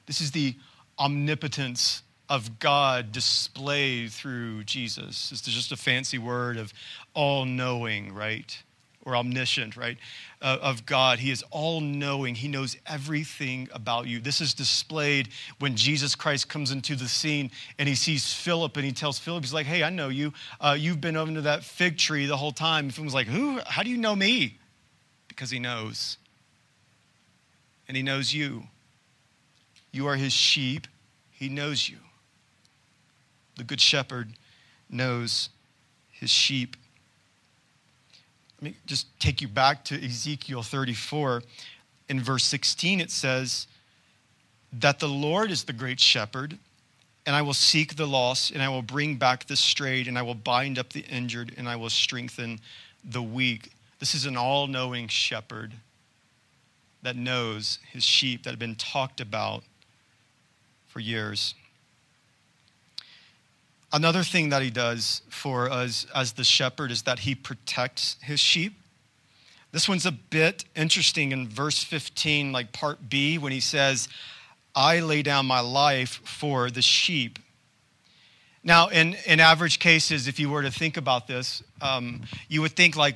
This 0.05 0.21
is 0.21 0.31
the 0.31 0.55
omnipotence 0.97 2.03
of 2.29 2.59
God 2.59 3.11
displayed 3.11 4.11
through 4.11 4.63
Jesus. 4.63 5.31
It's 5.31 5.41
just 5.41 5.71
a 5.71 5.77
fancy 5.77 6.19
word 6.19 6.57
of 6.57 6.71
all 7.15 7.45
knowing, 7.45 8.13
right? 8.13 8.61
Or 9.03 9.15
omniscient, 9.15 9.75
right? 9.75 9.97
Uh, 10.41 10.59
of 10.61 10.85
God. 10.85 11.17
He 11.17 11.31
is 11.31 11.43
all 11.49 11.81
knowing. 11.81 12.35
He 12.35 12.47
knows 12.47 12.77
everything 12.85 13.67
about 13.73 14.05
you. 14.07 14.19
This 14.19 14.41
is 14.41 14.53
displayed 14.53 15.29
when 15.57 15.75
Jesus 15.75 16.13
Christ 16.13 16.47
comes 16.49 16.69
into 16.71 16.95
the 16.95 17.07
scene 17.07 17.49
and 17.79 17.89
he 17.89 17.95
sees 17.95 18.31
Philip 18.31 18.75
and 18.77 18.85
he 18.85 18.91
tells 18.91 19.17
Philip, 19.17 19.43
he's 19.43 19.53
like, 19.53 19.65
hey, 19.65 19.83
I 19.83 19.89
know 19.89 20.09
you. 20.09 20.31
Uh, 20.61 20.75
you've 20.77 21.01
been 21.01 21.17
under 21.17 21.41
that 21.41 21.63
fig 21.63 21.97
tree 21.97 22.27
the 22.27 22.37
whole 22.37 22.51
time. 22.51 22.85
And 22.85 22.93
Philip's 22.93 23.13
like, 23.15 23.27
who? 23.27 23.59
How 23.65 23.81
do 23.81 23.89
you 23.89 23.97
know 23.97 24.15
me? 24.15 24.59
Because 25.27 25.49
he 25.49 25.57
knows. 25.57 26.17
And 27.87 27.97
he 27.97 28.03
knows 28.03 28.31
you. 28.31 28.63
You 29.91 30.05
are 30.07 30.15
his 30.15 30.33
sheep. 30.33 30.85
He 31.31 31.49
knows 31.49 31.89
you. 31.89 31.97
The 33.59 33.65
good 33.65 33.81
shepherd 33.81 34.29
knows 34.89 35.49
his 36.11 36.29
sheep. 36.29 36.77
Let 38.57 38.71
me 38.71 38.77
just 38.85 39.07
take 39.19 39.41
you 39.41 39.49
back 39.49 39.83
to 39.85 39.95
Ezekiel 40.01 40.63
34. 40.63 41.43
In 42.07 42.21
verse 42.21 42.45
16, 42.45 43.01
it 43.01 43.11
says, 43.11 43.67
That 44.71 44.99
the 44.99 45.09
Lord 45.09 45.51
is 45.51 45.65
the 45.65 45.73
great 45.73 45.99
shepherd, 45.99 46.57
and 47.25 47.35
I 47.35 47.41
will 47.41 47.53
seek 47.53 47.97
the 47.97 48.07
lost, 48.07 48.51
and 48.51 48.63
I 48.63 48.69
will 48.69 48.81
bring 48.81 49.17
back 49.17 49.45
the 49.45 49.57
strayed, 49.57 50.07
and 50.07 50.17
I 50.17 50.21
will 50.21 50.35
bind 50.35 50.79
up 50.79 50.93
the 50.93 51.01
injured, 51.01 51.53
and 51.57 51.67
I 51.67 51.75
will 51.75 51.89
strengthen 51.89 52.61
the 53.03 53.21
weak. 53.21 53.73
This 53.99 54.15
is 54.15 54.25
an 54.25 54.37
all 54.37 54.67
knowing 54.67 55.09
shepherd 55.09 55.73
that 57.01 57.17
knows 57.17 57.79
his 57.91 58.05
sheep 58.05 58.43
that 58.43 58.51
have 58.51 58.59
been 58.59 58.75
talked 58.75 59.19
about 59.19 59.65
for 60.87 61.01
years. 61.01 61.55
Another 63.91 64.23
thing 64.23 64.49
that 64.49 64.61
he 64.61 64.69
does 64.69 65.23
for 65.29 65.69
us 65.69 66.05
as 66.13 66.33
the 66.33 66.43
shepherd 66.43 66.91
is 66.91 67.03
that 67.03 67.19
he 67.19 67.33
protects 67.33 68.17
his 68.21 68.39
sheep. 68.39 68.73
This 69.71 69.89
one's 69.89 70.05
a 70.05 70.11
bit 70.11 70.65
interesting 70.75 71.31
in 71.31 71.47
verse 71.47 71.83
15, 71.83 72.51
like 72.51 72.71
part 72.71 73.09
B, 73.09 73.37
when 73.37 73.51
he 73.51 73.59
says, 73.59 74.07
I 74.75 74.99
lay 74.99 75.23
down 75.23 75.45
my 75.45 75.59
life 75.59 76.21
for 76.23 76.69
the 76.69 76.81
sheep. 76.81 77.39
Now, 78.63 78.89
in, 78.89 79.15
in 79.25 79.39
average 79.39 79.79
cases, 79.79 80.27
if 80.27 80.39
you 80.39 80.49
were 80.49 80.61
to 80.61 80.71
think 80.71 80.97
about 80.97 81.27
this, 81.27 81.63
um, 81.81 82.21
you 82.47 82.61
would 82.61 82.75
think, 82.75 82.95
like, 82.95 83.15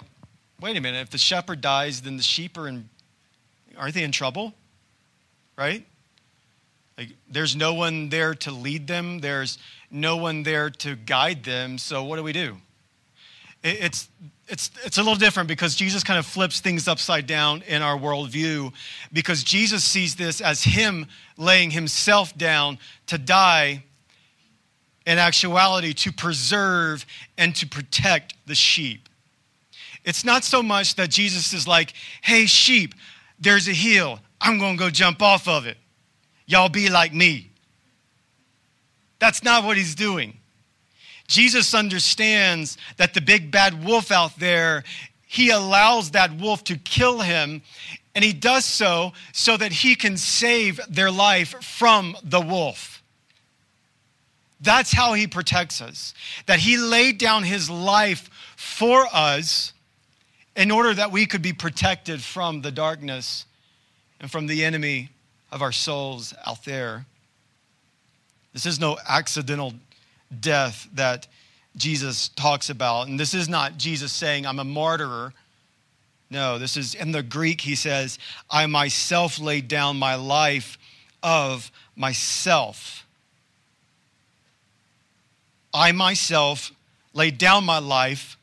wait 0.60 0.78
a 0.78 0.82
minute, 0.82 1.02
if 1.02 1.10
the 1.10 1.18
shepherd 1.18 1.62
dies, 1.62 2.02
then 2.02 2.18
the 2.18 2.24
sheep 2.24 2.58
are 2.58 2.68
in, 2.68 2.90
aren't 3.78 3.94
they 3.94 4.04
in 4.04 4.12
trouble? 4.12 4.54
Right? 5.56 5.86
Like, 6.98 7.10
there's 7.30 7.56
no 7.56 7.74
one 7.74 8.10
there 8.10 8.36
to 8.36 8.52
lead 8.52 8.88
them, 8.88 9.20
there's 9.20 9.58
no 9.90 10.18
one 10.18 10.44
there 10.44 10.70
to 10.70 10.96
guide 10.96 11.44
them. 11.44 11.78
So, 11.78 12.04
what 12.04 12.18
do 12.18 12.24
we 12.24 12.34
do? 12.34 12.58
It's, 13.64 14.10
it's, 14.50 14.72
it's 14.86 14.98
a 14.98 15.02
little 15.02 15.16
different 15.16 15.48
because 15.48 15.76
Jesus 15.76 16.04
kind 16.04 16.20
of 16.20 16.26
flips 16.26 16.60
things 16.60 16.88
upside 16.88 17.26
down 17.26 17.62
in 17.64 17.82
our 17.82 17.98
worldview 17.98 18.74
because 19.14 19.42
Jesus 19.44 19.84
sees 19.84 20.16
this 20.16 20.42
as 20.42 20.64
Him 20.64 21.08
laying 21.38 21.72
Himself 21.72 22.38
down 22.38 22.78
to 23.08 23.18
die 23.18 23.84
in 25.06 25.18
actuality 25.18 25.94
to 25.94 26.12
preserve 26.12 27.06
and 27.38 27.56
to 27.56 27.68
protect 27.68 28.36
the 28.46 28.56
sheep. 28.56 29.10
It's 30.04 30.26
not 30.26 30.44
so 30.44 30.62
much 30.62 30.96
that 30.96 31.10
Jesus 31.10 31.54
is 31.54 31.68
like, 31.68 31.94
hey, 32.22 32.46
sheep, 32.46 32.94
there's 33.40 33.68
a 33.68 33.74
hill. 33.74 34.20
I'm 34.42 34.60
going 34.60 34.78
to 34.78 34.80
go 34.80 34.90
jump 34.90 35.22
off 35.22 35.48
of 35.48 35.66
it. 35.66 35.78
Y'all 36.46 36.70
be 36.70 36.90
like 36.90 37.14
me. 37.14 37.50
That's 39.20 39.44
not 39.44 39.64
what 39.64 39.78
he's 39.78 39.96
doing. 39.96 40.38
Jesus 41.28 41.74
understands 41.74 42.78
that 42.98 43.14
the 43.14 43.22
big 43.22 43.52
bad 43.52 43.86
wolf 43.86 44.12
out 44.12 44.38
there, 44.38 44.84
he 45.26 45.50
allows 45.50 46.12
that 46.12 46.38
wolf 46.38 46.64
to 46.66 46.76
kill 46.76 47.22
him, 47.22 47.62
and 48.14 48.24
he 48.24 48.34
does 48.34 48.66
so 48.66 49.14
so 49.32 49.56
that 49.56 49.72
he 49.72 49.96
can 49.96 50.18
save 50.18 50.80
their 50.90 51.10
life 51.10 51.56
from 51.64 52.18
the 52.22 52.42
wolf. 52.42 53.02
That's 54.60 54.92
how 54.92 55.14
he 55.14 55.28
protects 55.28 55.82
us. 55.82 56.14
That 56.46 56.60
he 56.60 56.78
laid 56.78 57.18
down 57.18 57.44
his 57.44 57.70
life 57.70 58.30
for 58.58 59.08
us 59.14 59.74
in 60.56 60.70
order 60.70 60.94
that 60.94 61.12
we 61.12 61.26
could 61.26 61.42
be 61.42 61.54
protected 61.54 62.22
from 62.22 62.62
the 62.62 62.72
darkness 62.72 63.46
and 64.20 64.30
from 64.30 64.48
the 64.48 64.64
enemy 64.64 65.10
of 65.54 65.62
our 65.62 65.72
souls 65.72 66.34
out 66.46 66.66
there. 66.66 67.06
This 68.52 68.66
is 68.66 68.80
no 68.80 68.98
accidental 69.08 69.74
death 70.42 70.90
that 70.96 71.28
Jesus 71.78 72.30
talks 72.30 72.70
about. 72.70 73.08
And 73.08 73.20
this 73.20 73.34
is 73.34 73.48
not 73.48 73.78
Jesus 73.78 74.12
saying, 74.12 74.46
I'm 74.46 74.60
a 74.60 74.64
martyr. 74.64 75.32
No, 76.30 76.58
this 76.58 76.76
is 76.76 76.96
in 76.96 77.12
the 77.12 77.22
Greek, 77.22 77.62
he 77.62 77.76
says, 77.76 78.18
I 78.50 78.66
myself 78.66 79.40
laid 79.40 79.68
down 79.68 79.98
my 79.98 80.16
life 80.16 80.80
of 81.22 81.72
myself. 81.96 83.06
I 85.72 85.92
myself 85.92 86.72
laid 87.14 87.38
down 87.38 87.64
my 87.64 87.78
life 87.78 88.38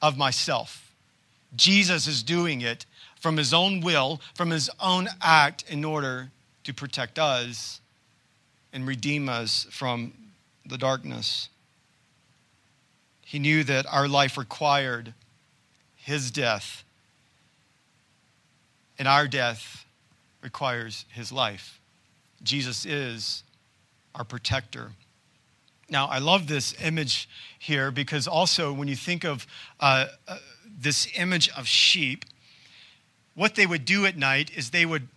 of 0.00 0.18
myself. 0.18 0.92
Jesus 1.54 2.08
is 2.08 2.24
doing 2.24 2.62
it 2.62 2.84
from 3.22 3.36
his 3.36 3.54
own 3.54 3.80
will, 3.80 4.20
from 4.34 4.50
his 4.50 4.68
own 4.80 5.08
act, 5.22 5.64
in 5.68 5.84
order 5.84 6.32
to 6.64 6.74
protect 6.74 7.20
us 7.20 7.80
and 8.72 8.84
redeem 8.84 9.28
us 9.28 9.64
from 9.70 10.12
the 10.66 10.76
darkness. 10.76 11.48
He 13.24 13.38
knew 13.38 13.62
that 13.62 13.86
our 13.86 14.08
life 14.08 14.36
required 14.36 15.14
his 15.94 16.32
death, 16.32 16.82
and 18.98 19.06
our 19.06 19.28
death 19.28 19.86
requires 20.42 21.04
his 21.08 21.30
life. 21.30 21.80
Jesus 22.42 22.84
is 22.84 23.44
our 24.16 24.24
protector. 24.24 24.90
Now, 25.88 26.06
I 26.06 26.18
love 26.18 26.48
this 26.48 26.74
image 26.82 27.28
here 27.56 27.92
because 27.92 28.26
also 28.26 28.72
when 28.72 28.88
you 28.88 28.96
think 28.96 29.24
of 29.24 29.46
uh, 29.78 30.06
uh, 30.26 30.38
this 30.66 31.06
image 31.16 31.48
of 31.50 31.68
sheep, 31.68 32.24
what 33.34 33.54
they 33.54 33.66
would 33.66 33.84
do 33.84 34.06
at 34.06 34.16
night 34.16 34.50
is 34.56 34.70
they 34.70 34.86
would 34.86 35.08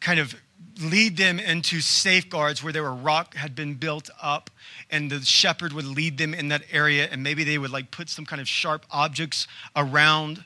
kind 0.00 0.20
of 0.20 0.34
lead 0.80 1.16
them 1.16 1.38
into 1.38 1.80
safeguards 1.80 2.62
where 2.62 2.72
there 2.72 2.82
were 2.82 2.94
rock 2.94 3.34
had 3.34 3.54
been 3.54 3.74
built 3.74 4.10
up 4.20 4.50
and 4.90 5.10
the 5.10 5.20
shepherd 5.20 5.72
would 5.72 5.84
lead 5.84 6.18
them 6.18 6.34
in 6.34 6.48
that 6.48 6.62
area 6.70 7.08
and 7.10 7.22
maybe 7.22 7.44
they 7.44 7.58
would 7.58 7.70
like 7.70 7.90
put 7.90 8.08
some 8.08 8.24
kind 8.24 8.40
of 8.40 8.48
sharp 8.48 8.84
objects 8.90 9.46
around 9.76 10.44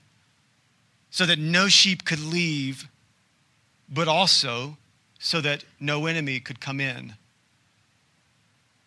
so 1.11 1.25
that 1.25 1.39
no 1.39 1.69
sheep 1.69 2.05
could 2.05 2.21
leave 2.21 2.89
but 3.89 4.07
also 4.07 4.77
so 5.19 5.41
that 5.41 5.65
no 5.81 6.07
enemy 6.07 6.41
could 6.41 6.61
come 6.61 6.81
in. 6.81 7.15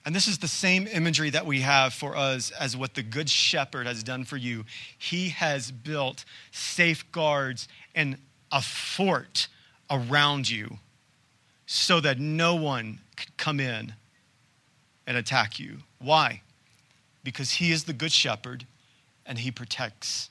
And 0.06 0.16
this 0.16 0.28
is 0.28 0.40
the 0.40 0.48
same 0.48 0.88
imagery 0.88 1.30
that 1.30 1.46
we 1.46 1.62
have 1.62 1.94
for 1.94 2.16
us 2.16 2.50
as 2.52 2.76
what 2.76 2.96
the 2.96 3.04
good 3.04 3.30
shepherd 3.30 3.86
has 3.86 4.02
done 4.02 4.26
for 4.26 4.38
you. 4.38 4.66
He 4.98 5.30
has 5.30 5.72
built 5.72 6.26
safeguards 6.52 7.68
and 7.94 8.18
a 8.52 8.62
fort 8.62 9.48
around 9.90 10.50
you 10.50 10.78
so 11.66 12.00
that 12.00 12.20
no 12.20 12.56
one 12.56 13.00
could 13.16 13.36
come 13.38 13.60
in 13.60 13.94
and 15.08 15.18
attack 15.18 15.60
you. 15.60 15.78
Why? 16.00 16.42
Because 17.24 17.52
he 17.52 17.72
is 17.72 17.86
the 17.86 17.94
good 17.94 18.12
shepherd 18.12 18.66
and 19.26 19.38
he 19.38 19.52
protects. 19.52 20.30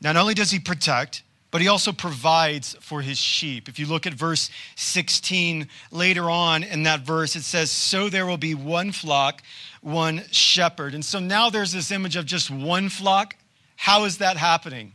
Not 0.00 0.16
only 0.16 0.34
does 0.34 0.50
he 0.50 0.58
protect, 0.58 1.22
but 1.50 1.60
he 1.60 1.68
also 1.68 1.92
provides 1.92 2.76
for 2.80 3.00
his 3.00 3.18
sheep. 3.18 3.68
If 3.68 3.78
you 3.78 3.86
look 3.86 4.06
at 4.06 4.12
verse 4.12 4.50
16, 4.76 5.66
later 5.90 6.28
on 6.30 6.62
in 6.62 6.82
that 6.82 7.00
verse, 7.00 7.36
it 7.36 7.42
says, 7.42 7.70
So 7.70 8.08
there 8.08 8.26
will 8.26 8.36
be 8.36 8.54
one 8.54 8.92
flock, 8.92 9.42
one 9.80 10.22
shepherd. 10.30 10.94
And 10.94 11.04
so 11.04 11.18
now 11.18 11.48
there's 11.48 11.72
this 11.72 11.90
image 11.90 12.16
of 12.16 12.26
just 12.26 12.50
one 12.50 12.90
flock. 12.90 13.34
How 13.76 14.04
is 14.04 14.18
that 14.18 14.36
happening? 14.36 14.92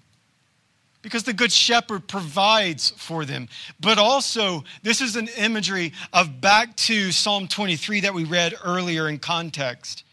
Because 1.04 1.24
the 1.24 1.34
good 1.34 1.52
shepherd 1.52 2.08
provides 2.08 2.92
for 2.92 3.26
them. 3.26 3.48
But 3.80 4.00
also, 4.00 4.64
this 4.82 5.02
is 5.02 5.16
an 5.16 5.28
imagery 5.38 5.94
of 6.14 6.42
back 6.42 6.76
to 6.78 7.12
Psalm 7.12 7.48
23 7.48 8.00
that 8.00 8.14
we 8.14 8.24
read 8.24 8.56
earlier 8.64 9.10
in 9.10 9.20
context. 9.20 10.06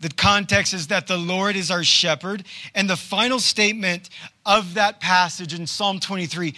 The 0.00 0.08
context 0.08 0.74
is 0.74 0.88
that 0.88 1.06
the 1.06 1.16
Lord 1.16 1.54
is 1.54 1.70
our 1.70 1.84
shepherd, 1.84 2.44
and 2.74 2.90
the 2.90 2.96
final 2.96 3.38
statement 3.38 4.10
of 4.44 4.74
that 4.74 5.00
passage 5.00 5.54
in 5.54 5.66
Psalm 5.66 6.00
23 6.00 6.54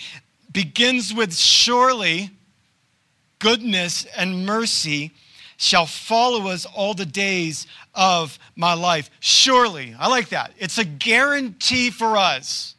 begins 0.52 1.12
with 1.12 1.36
Surely 1.36 2.30
goodness 3.40 4.06
and 4.16 4.46
mercy 4.46 5.12
shall 5.56 5.86
follow 5.86 6.48
us 6.48 6.64
all 6.64 6.94
the 6.94 7.06
days 7.06 7.66
of 7.94 8.38
my 8.54 8.74
life. 8.74 9.10
Surely, 9.18 9.94
I 9.98 10.08
like 10.08 10.28
that. 10.28 10.52
It's 10.58 10.78
a 10.78 10.84
guarantee 10.84 11.90
for 11.90 12.16
us 12.16 12.76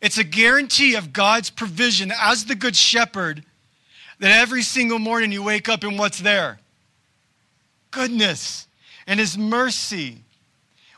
it's 0.00 0.18
a 0.18 0.24
guarantee 0.24 0.94
of 0.94 1.12
God's 1.12 1.50
provision 1.50 2.12
as 2.18 2.44
the 2.44 2.54
good 2.54 2.76
shepherd 2.76 3.44
That 4.18 4.38
every 4.38 4.62
single 4.62 4.98
morning 4.98 5.32
you 5.32 5.42
wake 5.42 5.68
up 5.68 5.82
and 5.82 5.98
what's 5.98 6.20
there? 6.20 6.58
Goodness 7.90 8.66
and 9.06 9.18
his 9.18 9.36
mercy. 9.36 10.22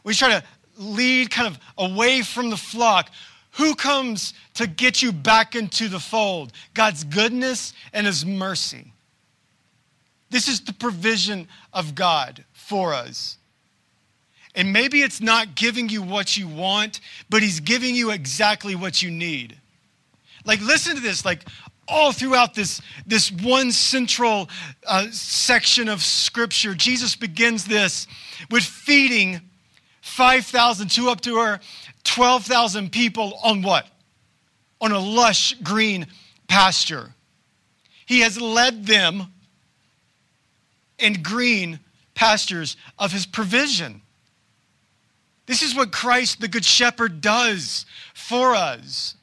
We 0.04 0.14
try 0.14 0.40
to 0.40 0.44
lead 0.76 1.30
kind 1.30 1.48
of 1.48 1.58
away 1.78 2.22
from 2.22 2.50
the 2.50 2.56
flock. 2.56 3.10
Who 3.52 3.74
comes 3.74 4.34
to 4.54 4.66
get 4.66 5.02
you 5.02 5.12
back 5.12 5.54
into 5.54 5.88
the 5.88 6.00
fold? 6.00 6.52
God's 6.74 7.04
goodness 7.04 7.72
and 7.92 8.06
his 8.06 8.24
mercy. 8.26 8.92
This 10.30 10.48
is 10.48 10.60
the 10.60 10.72
provision 10.72 11.46
of 11.72 11.94
God 11.94 12.44
for 12.52 12.94
us. 12.94 13.36
And 14.54 14.72
maybe 14.72 15.02
it's 15.02 15.20
not 15.20 15.54
giving 15.54 15.88
you 15.88 16.02
what 16.02 16.36
you 16.36 16.46
want, 16.46 17.00
but 17.30 17.42
he's 17.42 17.60
giving 17.60 17.94
you 17.94 18.10
exactly 18.10 18.74
what 18.74 19.02
you 19.02 19.10
need. 19.10 19.58
Like, 20.44 20.60
listen 20.60 20.96
to 20.96 21.00
this. 21.00 21.24
Like, 21.24 21.44
all 21.88 22.12
throughout 22.12 22.54
this, 22.54 22.80
this 23.06 23.30
one 23.30 23.72
central 23.72 24.48
uh, 24.86 25.06
section 25.10 25.88
of 25.88 26.02
scripture, 26.02 26.74
Jesus 26.74 27.16
begins 27.16 27.64
this 27.64 28.06
with 28.50 28.62
feeding 28.62 29.40
5,000 30.02 30.90
to 30.90 31.08
up 31.08 31.20
to 31.22 31.36
her 31.36 31.60
12,000 32.04 32.90
people 32.90 33.38
on 33.42 33.62
what? 33.62 33.86
On 34.80 34.92
a 34.92 34.98
lush 34.98 35.54
green 35.62 36.06
pasture. 36.48 37.14
He 38.06 38.20
has 38.20 38.40
led 38.40 38.86
them 38.86 39.32
in 40.98 41.22
green 41.22 41.80
pastures 42.14 42.76
of 42.98 43.12
his 43.12 43.26
provision. 43.26 44.01
This 45.46 45.62
is 45.62 45.74
what 45.74 45.92
Christ, 45.92 46.40
the 46.40 46.48
Good 46.48 46.64
Shepherd, 46.64 47.20
does 47.20 47.84
for 48.14 48.54
us. 48.54 49.16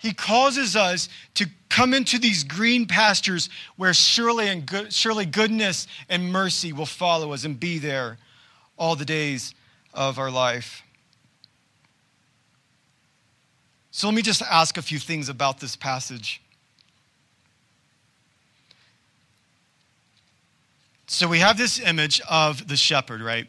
He 0.00 0.12
causes 0.12 0.76
us 0.76 1.08
to 1.34 1.46
come 1.68 1.94
into 1.94 2.18
these 2.18 2.42
green 2.42 2.86
pastures 2.86 3.48
where 3.76 3.94
surely 3.94 4.48
and 4.48 4.66
good, 4.66 4.92
surely 4.92 5.26
goodness 5.26 5.86
and 6.08 6.32
mercy 6.32 6.72
will 6.72 6.86
follow 6.86 7.32
us 7.32 7.44
and 7.44 7.58
be 7.58 7.78
there 7.78 8.18
all 8.76 8.96
the 8.96 9.04
days 9.04 9.54
of 9.94 10.18
our 10.18 10.30
life. 10.30 10.82
So 13.90 14.06
let 14.06 14.14
me 14.14 14.22
just 14.22 14.42
ask 14.42 14.78
a 14.78 14.82
few 14.82 14.98
things 14.98 15.28
about 15.28 15.60
this 15.60 15.76
passage. 15.76 16.40
So 21.06 21.28
we 21.28 21.40
have 21.40 21.58
this 21.58 21.78
image 21.78 22.20
of 22.28 22.68
the 22.68 22.76
shepherd, 22.76 23.20
right? 23.20 23.46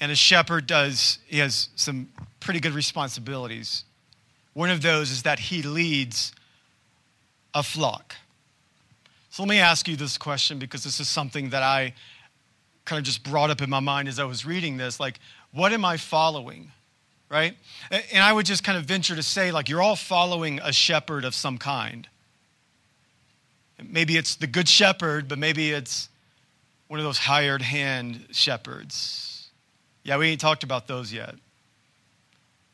And 0.00 0.12
a 0.12 0.16
shepherd 0.16 0.66
does, 0.66 1.18
he 1.26 1.38
has 1.38 1.70
some 1.76 2.08
pretty 2.40 2.60
good 2.60 2.72
responsibilities. 2.72 3.84
One 4.52 4.70
of 4.70 4.82
those 4.82 5.10
is 5.10 5.22
that 5.22 5.38
he 5.38 5.62
leads 5.62 6.32
a 7.54 7.62
flock. 7.62 8.14
So 9.30 9.42
let 9.42 9.50
me 9.50 9.58
ask 9.58 9.88
you 9.88 9.96
this 9.96 10.16
question 10.16 10.58
because 10.58 10.84
this 10.84 11.00
is 11.00 11.08
something 11.08 11.50
that 11.50 11.62
I 11.62 11.94
kind 12.84 12.98
of 12.98 13.04
just 13.04 13.22
brought 13.22 13.50
up 13.50 13.60
in 13.60 13.68
my 13.68 13.80
mind 13.80 14.08
as 14.08 14.18
I 14.18 14.24
was 14.24 14.46
reading 14.46 14.76
this. 14.76 14.98
Like, 15.00 15.18
what 15.52 15.72
am 15.72 15.84
I 15.84 15.96
following? 15.96 16.72
Right? 17.28 17.54
And 17.90 18.22
I 18.22 18.32
would 18.32 18.46
just 18.46 18.64
kind 18.64 18.78
of 18.78 18.84
venture 18.84 19.16
to 19.16 19.22
say, 19.22 19.50
like, 19.50 19.68
you're 19.68 19.82
all 19.82 19.96
following 19.96 20.60
a 20.62 20.72
shepherd 20.72 21.24
of 21.24 21.34
some 21.34 21.58
kind. 21.58 22.08
Maybe 23.82 24.16
it's 24.16 24.36
the 24.36 24.46
good 24.46 24.68
shepherd, 24.68 25.28
but 25.28 25.38
maybe 25.38 25.72
it's 25.72 26.08
one 26.88 27.00
of 27.00 27.04
those 27.04 27.18
hired 27.18 27.62
hand 27.62 28.28
shepherds. 28.30 29.35
Yeah, 30.06 30.16
we 30.16 30.28
ain't 30.28 30.40
talked 30.40 30.62
about 30.62 30.86
those 30.86 31.12
yet 31.12 31.34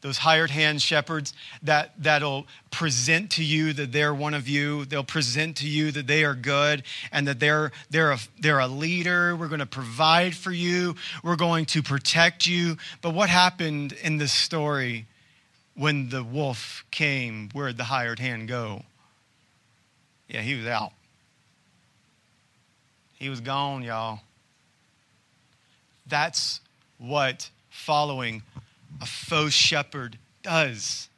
those 0.03 0.19
hired 0.19 0.51
hand 0.51 0.83
shepherds 0.83 1.33
that, 1.63 1.93
that'll 1.97 2.47
present 2.73 3.31
to 3.31 3.45
you 3.45 3.73
that 3.73 3.93
they're 3.93 4.13
one 4.13 4.35
of 4.35 4.49
you. 4.49 4.85
They'll 4.85 5.05
present 5.05 5.59
to 5.59 5.69
you 5.69 5.93
that 5.93 6.09
they 6.09 6.25
are 6.25 6.35
good 6.35 6.83
and 7.13 7.27
that 7.29 7.39
they're, 7.39 7.71
they're, 7.89 8.11
a, 8.11 8.19
they're 8.41 8.59
a 8.59 8.67
leader. 8.67 9.37
We're 9.37 9.47
going 9.47 9.61
to 9.61 9.67
provide 9.67 10.35
for 10.35 10.51
you. 10.51 10.97
We're 11.23 11.37
going 11.37 11.67
to 11.67 11.83
protect 11.83 12.47
you. 12.47 12.77
But 13.01 13.15
what 13.15 13.29
happened 13.29 13.93
in 13.93 14.19
this 14.19 14.33
story 14.33 15.07
when 15.77 16.09
the 16.09 16.25
wolf 16.25 16.85
came? 16.91 17.49
Where'd 17.53 17.77
the 17.77 17.85
hired 17.85 18.19
hand 18.19 18.49
go? 18.49 18.83
Yeah, 20.27 20.41
he 20.41 20.57
was 20.57 20.67
out. 20.67 20.91
He 23.21 23.29
was 23.29 23.41
gone, 23.41 23.85
y'all. 23.85 24.19
That's 26.09 26.59
what 27.03 27.51
following 27.69 28.43
a 29.01 29.07
faux 29.07 29.53
shepherd 29.53 30.19
does. 30.43 31.09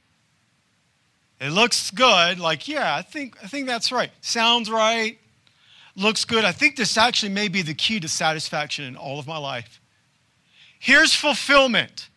It 1.40 1.50
looks 1.50 1.90
good, 1.90 2.38
like, 2.38 2.68
yeah, 2.68 2.94
I 2.94 3.02
think, 3.02 3.36
I 3.42 3.46
think 3.48 3.66
that's 3.66 3.92
right. 3.92 4.10
Sounds 4.20 4.70
right, 4.70 5.18
looks 5.96 6.24
good. 6.24 6.44
I 6.44 6.52
think 6.52 6.76
this 6.76 6.96
actually 6.96 7.32
may 7.32 7.48
be 7.48 7.62
the 7.62 7.74
key 7.74 8.00
to 8.00 8.08
satisfaction 8.08 8.84
in 8.84 8.96
all 8.96 9.18
of 9.18 9.26
my 9.26 9.36
life. 9.36 9.80
Here's 10.78 11.14
fulfillment. 11.14 12.08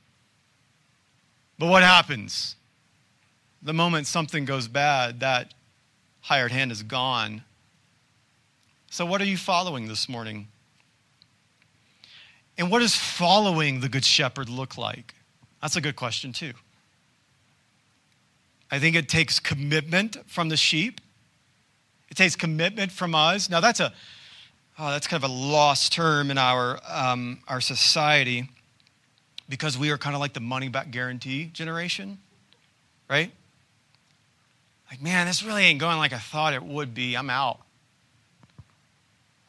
But 1.60 1.68
what 1.68 1.84
happens? 1.84 2.56
The 3.62 3.74
moment 3.74 4.08
something 4.08 4.46
goes 4.46 4.68
bad, 4.68 5.20
that 5.22 5.54
hired 6.22 6.52
hand 6.52 6.72
is 6.72 6.84
gone. 6.84 7.44
So, 8.90 9.06
what 9.06 9.22
are 9.22 9.26
you 9.26 9.38
following 9.38 9.88
this 9.88 10.08
morning? 10.08 10.48
And 12.58 12.72
what 12.72 12.80
does 12.80 12.96
following 12.96 13.82
the 13.82 13.90
Good 13.90 14.06
Shepherd 14.06 14.50
look 14.50 14.78
like? 14.78 15.14
That's 15.62 15.76
a 15.76 15.82
good 15.82 15.96
question, 15.96 16.34
too. 16.34 16.54
I 18.70 18.80
think 18.80 18.96
it 18.96 19.08
takes 19.08 19.40
commitment 19.40 20.18
from 20.28 20.50
the 20.50 20.58
sheep. 20.58 21.00
It 22.10 22.16
takes 22.16 22.36
commitment 22.36 22.92
from 22.92 23.16
us. 23.16 23.50
Now, 23.50 23.60
that's 23.60 23.80
a 23.80 23.94
oh, 24.80 24.92
that's 24.92 25.08
kind 25.08 25.24
of 25.24 25.30
a 25.30 25.34
lost 25.34 25.94
term 25.94 26.32
in 26.32 26.38
our, 26.38 26.80
um, 26.88 27.40
our 27.48 27.62
society 27.62 28.50
because 29.50 29.78
we 29.78 29.90
are 29.92 29.98
kind 29.98 30.16
of 30.16 30.20
like 30.20 30.34
the 30.34 30.40
money 30.40 30.70
back 30.70 30.92
guarantee 30.92 31.46
generation, 31.46 32.18
right? 33.10 33.32
Like, 34.92 35.02
man, 35.02 35.28
this 35.28 35.44
really 35.44 35.64
ain't 35.64 35.80
going 35.80 35.98
like 35.98 36.14
I 36.14 36.20
thought 36.20 36.54
it 36.54 36.64
would 36.64 36.94
be. 36.94 37.16
I'm 37.16 37.30
out. 37.30 37.60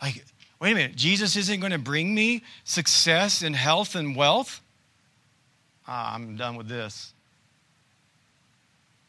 Like, 0.01 0.25
wait 0.61 0.73
a 0.73 0.75
minute, 0.75 0.97
Jesus 0.97 1.37
isn't 1.37 1.61
going 1.61 1.73
to 1.73 1.79
bring 1.79 2.15
me 2.15 2.43
success 2.65 3.43
and 3.43 3.55
health 3.55 3.95
and 3.95 4.15
wealth? 4.17 4.61
ah, 5.89 6.15
I'm 6.15 6.37
done 6.37 6.57
with 6.57 6.69
this. 6.69 7.13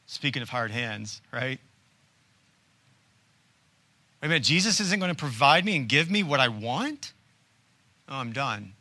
Speaking 0.07 0.41
of 0.41 0.49
hard 0.49 0.71
hands, 0.71 1.21
right? 1.31 1.59
Wait 4.21 4.25
a 4.25 4.27
minute, 4.27 4.43
Jesus 4.43 4.79
isn't 4.79 4.99
going 4.99 5.13
to 5.13 5.17
provide 5.17 5.65
me 5.65 5.75
and 5.75 5.87
give 5.87 6.09
me 6.09 6.23
what 6.23 6.39
I 6.39 6.47
want? 6.47 7.13
Oh, 8.07 8.15
I'm 8.15 8.31
done. 8.31 8.73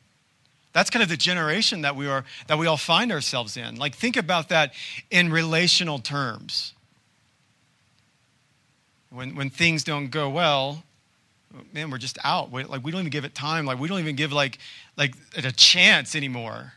That's 0.72 0.90
kind 0.90 1.02
of 1.02 1.08
the 1.08 1.16
generation 1.16 1.82
that 1.82 1.96
we 1.96 2.06
are 2.06 2.24
that 2.46 2.56
we 2.56 2.66
all 2.66 2.76
find 2.76 3.10
ourselves 3.10 3.56
in. 3.56 3.76
Like 3.76 3.94
think 3.94 4.16
about 4.16 4.48
that 4.50 4.72
in 5.10 5.30
relational 5.30 5.98
terms. 5.98 6.72
When 9.10 9.34
when 9.34 9.50
things 9.50 9.82
don't 9.82 10.08
go 10.10 10.30
well, 10.30 10.84
man, 11.72 11.90
we're 11.90 11.98
just 11.98 12.18
out. 12.24 12.52
Like 12.52 12.84
we 12.84 12.90
don't 12.90 13.00
even 13.00 13.10
give 13.10 13.24
it 13.24 13.34
time. 13.34 13.66
Like 13.66 13.78
we 13.78 13.88
don't 13.88 14.00
even 14.00 14.16
give 14.16 14.32
like 14.32 14.58
like 14.96 15.14
it 15.36 15.44
a 15.44 15.52
chance 15.52 16.14
anymore. 16.14 16.74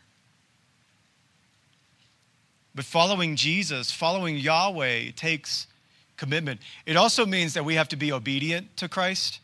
But 2.74 2.86
following 2.86 3.36
Jesus, 3.36 3.92
following 3.92 4.38
Yahweh 4.38 5.12
takes 5.16 5.68
commitment. 6.16 6.62
It 6.86 6.96
also 6.96 7.26
means 7.26 7.54
that 7.56 7.66
we 7.66 7.76
have 7.76 7.90
to 7.90 7.96
be 7.98 8.14
obedient 8.14 8.78
to 8.78 8.88
Christ, 8.88 9.40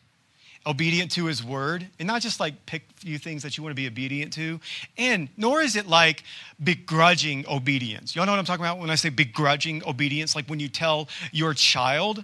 obedient 0.66 1.12
to 1.14 1.26
his 1.26 1.44
word, 1.44 1.88
and 2.00 2.08
not 2.08 2.22
just 2.22 2.40
like 2.40 2.66
pick 2.66 2.84
a 2.98 3.02
few 3.02 3.18
things 3.18 3.44
that 3.44 3.58
you 3.58 3.64
want 3.64 3.72
to 3.72 3.82
be 3.82 3.88
obedient 3.88 4.32
to. 4.34 4.62
And 4.98 5.28
nor 5.36 5.62
is 5.62 5.76
it 5.76 5.88
like 5.88 6.24
begrudging 6.64 7.46
obedience. 7.50 8.16
Y'all 8.16 8.26
know 8.26 8.32
what 8.32 8.40
I'm 8.40 8.46
talking 8.46 8.64
about 8.64 8.80
when 8.80 8.90
I 8.90 8.96
say 8.96 9.10
begrudging 9.10 9.84
obedience? 9.86 10.36
Like 10.36 10.46
when 10.48 10.60
you 10.60 10.70
tell 10.70 11.10
your 11.34 11.54
child, 11.54 12.24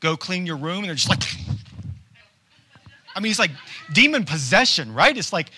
go 0.00 0.16
clean 0.16 0.46
your 0.46 0.56
room, 0.56 0.78
and 0.78 0.86
they're 0.88 0.94
just 0.94 1.08
like, 1.08 1.24
I 3.14 3.20
mean, 3.20 3.30
it's 3.30 3.38
like 3.38 3.50
demon 3.92 4.24
possession, 4.24 4.94
right? 4.94 5.16
It's 5.16 5.32
like, 5.32 5.50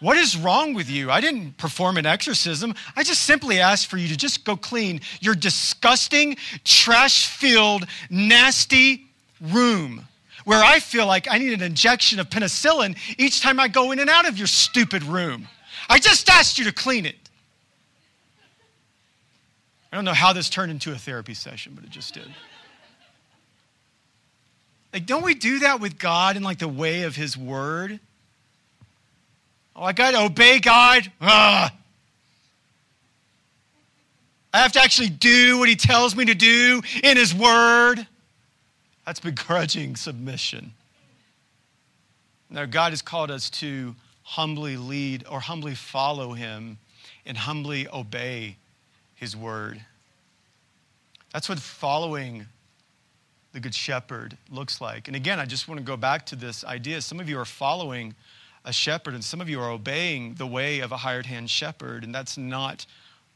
what 0.00 0.18
is 0.18 0.36
wrong 0.36 0.74
with 0.74 0.90
you? 0.90 1.10
I 1.10 1.20
didn't 1.20 1.56
perform 1.56 1.96
an 1.96 2.04
exorcism. 2.04 2.74
I 2.94 3.02
just 3.02 3.22
simply 3.22 3.60
asked 3.60 3.86
for 3.86 3.96
you 3.96 4.08
to 4.08 4.16
just 4.16 4.44
go 4.44 4.56
clean 4.56 5.00
your 5.20 5.34
disgusting, 5.34 6.36
trash 6.64 7.26
filled, 7.26 7.86
nasty 8.10 9.06
room 9.40 10.06
where 10.46 10.62
I 10.62 10.78
feel 10.78 11.06
like 11.06 11.26
I 11.28 11.38
need 11.38 11.52
an 11.54 11.62
injection 11.62 12.20
of 12.20 12.30
penicillin 12.30 12.96
each 13.18 13.40
time 13.40 13.58
I 13.58 13.66
go 13.66 13.90
in 13.90 13.98
and 13.98 14.08
out 14.08 14.28
of 14.28 14.38
your 14.38 14.46
stupid 14.46 15.02
room. 15.02 15.48
I 15.88 15.98
just 15.98 16.30
asked 16.30 16.56
you 16.56 16.64
to 16.66 16.72
clean 16.72 17.04
it. 17.04 17.16
I 19.90 19.96
don't 19.96 20.04
know 20.04 20.14
how 20.14 20.32
this 20.32 20.48
turned 20.48 20.70
into 20.70 20.92
a 20.92 20.96
therapy 20.96 21.34
session, 21.34 21.72
but 21.74 21.84
it 21.84 21.90
just 21.90 22.14
did. 22.14 22.28
Like, 24.96 25.04
don't 25.04 25.24
we 25.24 25.34
do 25.34 25.58
that 25.58 25.78
with 25.78 25.98
God 25.98 26.38
in 26.38 26.42
like 26.42 26.58
the 26.58 26.66
way 26.66 27.02
of 27.02 27.14
His 27.14 27.36
Word? 27.36 28.00
Oh, 29.76 29.82
I 29.82 29.92
got 29.92 30.12
to 30.12 30.22
obey 30.22 30.58
God. 30.58 31.12
Ugh. 31.20 31.70
I 34.54 34.58
have 34.58 34.72
to 34.72 34.80
actually 34.80 35.10
do 35.10 35.58
what 35.58 35.68
He 35.68 35.76
tells 35.76 36.16
me 36.16 36.24
to 36.24 36.34
do 36.34 36.80
in 37.02 37.18
His 37.18 37.34
Word. 37.34 38.06
That's 39.04 39.20
begrudging 39.20 39.96
submission. 39.96 40.72
Now, 42.48 42.64
God 42.64 42.92
has 42.92 43.02
called 43.02 43.30
us 43.30 43.50
to 43.50 43.94
humbly 44.22 44.78
lead 44.78 45.26
or 45.30 45.40
humbly 45.40 45.74
follow 45.74 46.32
Him 46.32 46.78
and 47.26 47.36
humbly 47.36 47.86
obey 47.92 48.56
His 49.14 49.36
word. 49.36 49.78
That's 51.34 51.50
what 51.50 51.58
following 51.58 52.46
the 53.56 53.60
Good 53.60 53.74
Shepherd 53.74 54.36
looks 54.50 54.82
like. 54.82 55.08
And 55.08 55.16
again, 55.16 55.40
I 55.40 55.46
just 55.46 55.66
want 55.66 55.78
to 55.78 55.84
go 55.84 55.96
back 55.96 56.26
to 56.26 56.36
this 56.36 56.62
idea. 56.62 57.00
Some 57.00 57.20
of 57.20 57.26
you 57.30 57.38
are 57.38 57.46
following 57.46 58.14
a 58.66 58.72
shepherd, 58.72 59.14
and 59.14 59.24
some 59.24 59.40
of 59.40 59.48
you 59.48 59.58
are 59.62 59.70
obeying 59.70 60.34
the 60.34 60.46
way 60.46 60.80
of 60.80 60.92
a 60.92 60.98
hired 60.98 61.24
hand 61.24 61.48
shepherd, 61.48 62.04
and 62.04 62.14
that's 62.14 62.36
not 62.36 62.84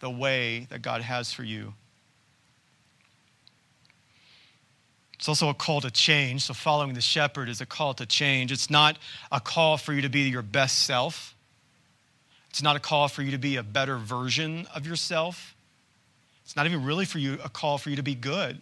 the 0.01 0.11
way 0.11 0.67
that 0.69 0.83
God 0.83 1.01
has 1.01 1.33
for 1.33 1.43
you. 1.43 1.73
It's 5.15 5.27
also 5.27 5.49
a 5.49 5.55
call 5.55 5.81
to 5.81 5.91
change. 5.91 6.43
So, 6.43 6.53
following 6.53 6.93
the 6.93 7.01
shepherd 7.01 7.49
is 7.49 7.63
a 7.63 7.67
call 7.67 7.95
to 7.95 8.05
change. 8.05 8.53
It's 8.53 8.69
not 8.69 8.99
a 9.33 9.41
call 9.41 9.79
for 9.79 9.95
you 9.95 10.03
to 10.03 10.11
be 10.11 10.29
your 10.29 10.43
best 10.43 10.85
self, 10.85 11.35
it's 12.51 12.63
not 12.63 12.77
a 12.77 12.81
call 12.81 13.09
for 13.09 13.23
you 13.23 13.31
to 13.31 13.39
be 13.39 13.57
a 13.57 13.63
better 13.63 13.97
version 13.97 14.67
of 14.75 14.87
yourself. 14.87 15.55
It's 16.45 16.57
not 16.57 16.67
even 16.67 16.85
really 16.85 17.07
for 17.07 17.19
you 17.19 17.39
a 17.43 17.49
call 17.49 17.79
for 17.79 17.89
you 17.89 17.97
to 17.97 18.03
be 18.03 18.15
good. 18.15 18.61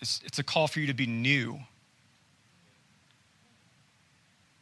It's, 0.00 0.20
it's 0.24 0.38
a 0.38 0.42
call 0.42 0.68
for 0.68 0.80
you 0.80 0.86
to 0.86 0.94
be 0.94 1.06
new. 1.06 1.60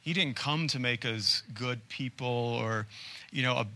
He 0.01 0.13
didn't 0.13 0.37
come 0.37 0.69
to 0.69 0.79
make 0.79 1.05
us 1.05 1.43
good 1.55 1.89
people 1.89 2.27
or, 2.27 2.87
you 3.31 3.43
know, 3.43 3.55
a, 3.57 3.67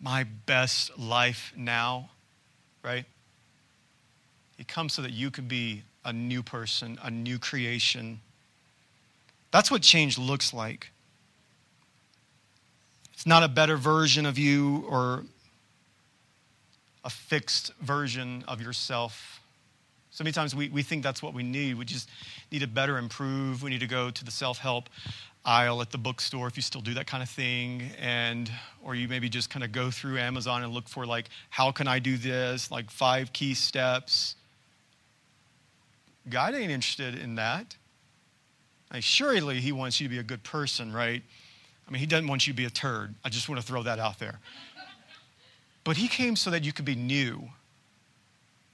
my 0.00 0.24
best 0.24 0.98
life 0.98 1.52
now, 1.56 2.10
right? 2.82 3.04
He 4.56 4.64
comes 4.64 4.92
so 4.92 5.02
that 5.02 5.12
you 5.12 5.30
can 5.30 5.46
be 5.46 5.82
a 6.04 6.12
new 6.12 6.42
person, 6.42 6.98
a 7.02 7.10
new 7.10 7.38
creation. 7.38 8.20
That's 9.52 9.70
what 9.70 9.82
change 9.82 10.18
looks 10.18 10.52
like. 10.52 10.90
It's 13.12 13.26
not 13.26 13.42
a 13.42 13.48
better 13.48 13.76
version 13.76 14.26
of 14.26 14.36
you 14.36 14.84
or 14.88 15.24
a 17.04 17.10
fixed 17.10 17.72
version 17.80 18.44
of 18.46 18.60
yourself. 18.60 19.37
So 20.10 20.24
many 20.24 20.32
times 20.32 20.54
we, 20.54 20.68
we 20.68 20.82
think 20.82 21.02
that's 21.02 21.22
what 21.22 21.34
we 21.34 21.42
need. 21.42 21.78
We 21.78 21.84
just 21.84 22.08
need 22.50 22.60
to 22.60 22.66
better 22.66 22.98
improve. 22.98 23.62
We 23.62 23.70
need 23.70 23.80
to 23.80 23.86
go 23.86 24.10
to 24.10 24.24
the 24.24 24.30
self 24.30 24.58
help 24.58 24.88
aisle 25.44 25.80
at 25.80 25.90
the 25.92 25.98
bookstore 25.98 26.48
if 26.48 26.56
you 26.56 26.62
still 26.62 26.80
do 26.80 26.92
that 26.94 27.06
kind 27.06 27.22
of 27.22 27.28
thing 27.28 27.90
and 27.98 28.50
or 28.82 28.96
you 28.96 29.06
maybe 29.06 29.28
just 29.28 29.48
kind 29.48 29.64
of 29.64 29.70
go 29.70 29.88
through 29.88 30.18
amazon 30.18 30.64
and 30.64 30.72
look 30.72 30.88
for 30.88 31.06
like 31.06 31.28
how 31.48 31.70
can 31.70 31.86
i 31.86 32.00
do 32.00 32.18
this 32.18 32.72
like 32.72 32.90
five 32.90 33.32
key 33.32 33.54
steps 33.54 34.34
God 36.28 36.54
ain't 36.54 36.70
interested 36.70 37.14
in 37.14 37.36
that. 37.36 37.76
Now, 38.92 39.00
surely 39.00 39.60
He 39.60 39.72
wants 39.72 40.00
you 40.00 40.08
to 40.08 40.10
be 40.10 40.18
a 40.18 40.24
good 40.24 40.42
person, 40.42 40.92
right? 40.92 41.22
I 41.86 41.90
mean, 41.90 42.00
He 42.00 42.06
doesn't 42.06 42.26
want 42.26 42.46
you 42.46 42.52
to 42.52 42.56
be 42.56 42.64
a 42.64 42.70
turd. 42.70 43.14
I 43.24 43.28
just 43.28 43.48
want 43.48 43.60
to 43.60 43.66
throw 43.66 43.82
that 43.82 43.98
out 43.98 44.18
there. 44.18 44.40
But 45.84 45.96
He 45.96 46.08
came 46.08 46.36
so 46.36 46.50
that 46.50 46.64
you 46.64 46.72
could 46.72 46.84
be 46.84 46.94
new. 46.94 47.48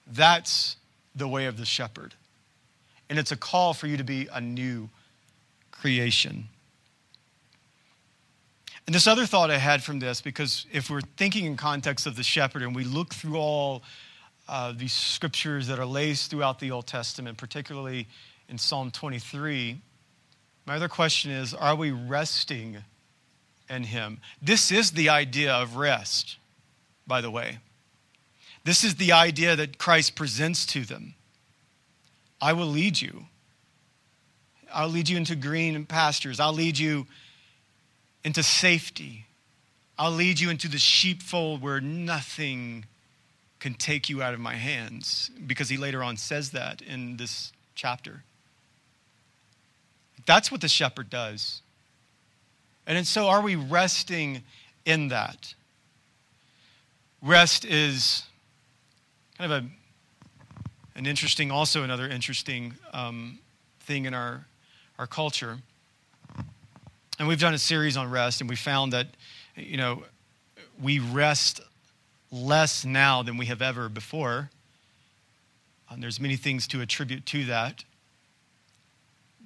That's 0.06 0.76
the 1.14 1.28
way 1.28 1.46
of 1.46 1.56
the 1.56 1.64
shepherd. 1.64 2.14
And 3.08 3.18
it's 3.18 3.32
a 3.32 3.36
call 3.36 3.74
for 3.74 3.86
you 3.86 3.96
to 3.96 4.04
be 4.04 4.28
a 4.32 4.40
new 4.40 4.88
creation. 5.70 6.48
And 8.86 8.94
this 8.94 9.06
other 9.06 9.26
thought 9.26 9.50
I 9.50 9.58
had 9.58 9.82
from 9.82 9.98
this, 9.98 10.20
because 10.20 10.66
if 10.72 10.90
we're 10.90 11.00
thinking 11.16 11.46
in 11.46 11.56
context 11.56 12.06
of 12.06 12.16
the 12.16 12.22
shepherd 12.22 12.62
and 12.62 12.74
we 12.74 12.84
look 12.84 13.14
through 13.14 13.36
all 13.36 13.82
uh, 14.48 14.72
these 14.76 14.92
scriptures 14.92 15.66
that 15.68 15.78
are 15.78 15.86
laced 15.86 16.30
throughout 16.30 16.58
the 16.58 16.70
Old 16.70 16.86
Testament, 16.86 17.38
particularly 17.38 18.06
in 18.48 18.58
Psalm 18.58 18.90
23. 18.90 19.80
My 20.66 20.76
other 20.76 20.88
question 20.88 21.30
is 21.30 21.54
Are 21.54 21.74
we 21.74 21.90
resting 21.90 22.78
in 23.70 23.84
Him? 23.84 24.20
This 24.42 24.70
is 24.70 24.90
the 24.90 25.08
idea 25.08 25.52
of 25.52 25.76
rest, 25.76 26.36
by 27.06 27.20
the 27.20 27.30
way. 27.30 27.58
This 28.64 28.82
is 28.82 28.94
the 28.96 29.12
idea 29.12 29.56
that 29.56 29.78
Christ 29.78 30.16
presents 30.16 30.64
to 30.66 30.84
them. 30.84 31.14
I 32.40 32.52
will 32.52 32.66
lead 32.66 33.00
you. 33.00 33.26
I'll 34.72 34.88
lead 34.88 35.08
you 35.08 35.16
into 35.16 35.36
green 35.36 35.84
pastures. 35.84 36.40
I'll 36.40 36.52
lead 36.52 36.78
you 36.78 37.06
into 38.24 38.42
safety. 38.42 39.26
I'll 39.98 40.10
lead 40.10 40.40
you 40.40 40.50
into 40.50 40.66
the 40.66 40.78
sheepfold 40.78 41.62
where 41.62 41.80
nothing 41.80 42.86
can 43.60 43.74
take 43.74 44.08
you 44.10 44.22
out 44.22 44.34
of 44.34 44.40
my 44.40 44.54
hands, 44.54 45.30
because 45.46 45.70
he 45.70 45.78
later 45.78 46.02
on 46.02 46.16
says 46.18 46.50
that 46.50 46.82
in 46.82 47.16
this 47.16 47.50
chapter. 47.74 48.22
That's 50.26 50.50
what 50.50 50.60
the 50.60 50.68
shepherd 50.68 51.08
does. 51.08 51.62
And 52.86 53.06
so, 53.06 53.28
are 53.28 53.40
we 53.40 53.56
resting 53.56 54.42
in 54.84 55.08
that? 55.08 55.54
Rest 57.22 57.64
is 57.64 58.24
kind 59.38 59.52
of 59.52 59.64
a, 59.64 60.98
an 60.98 61.06
interesting, 61.06 61.50
also 61.50 61.82
another 61.82 62.08
interesting 62.08 62.74
um, 62.92 63.38
thing 63.80 64.04
in 64.04 64.14
our, 64.14 64.46
our 64.98 65.06
culture. 65.06 65.58
And 67.18 67.28
we've 67.28 67.40
done 67.40 67.54
a 67.54 67.58
series 67.58 67.96
on 67.96 68.10
rest, 68.10 68.40
and 68.40 68.48
we 68.48 68.56
found 68.56 68.92
that, 68.92 69.08
you 69.56 69.76
know, 69.76 70.04
we 70.80 70.98
rest 70.98 71.60
less 72.30 72.84
now 72.84 73.22
than 73.22 73.36
we 73.36 73.46
have 73.46 73.62
ever 73.62 73.88
before. 73.88 74.50
And 75.90 76.02
there's 76.02 76.18
many 76.20 76.36
things 76.36 76.66
to 76.68 76.80
attribute 76.80 77.26
to 77.26 77.44
that. 77.46 77.84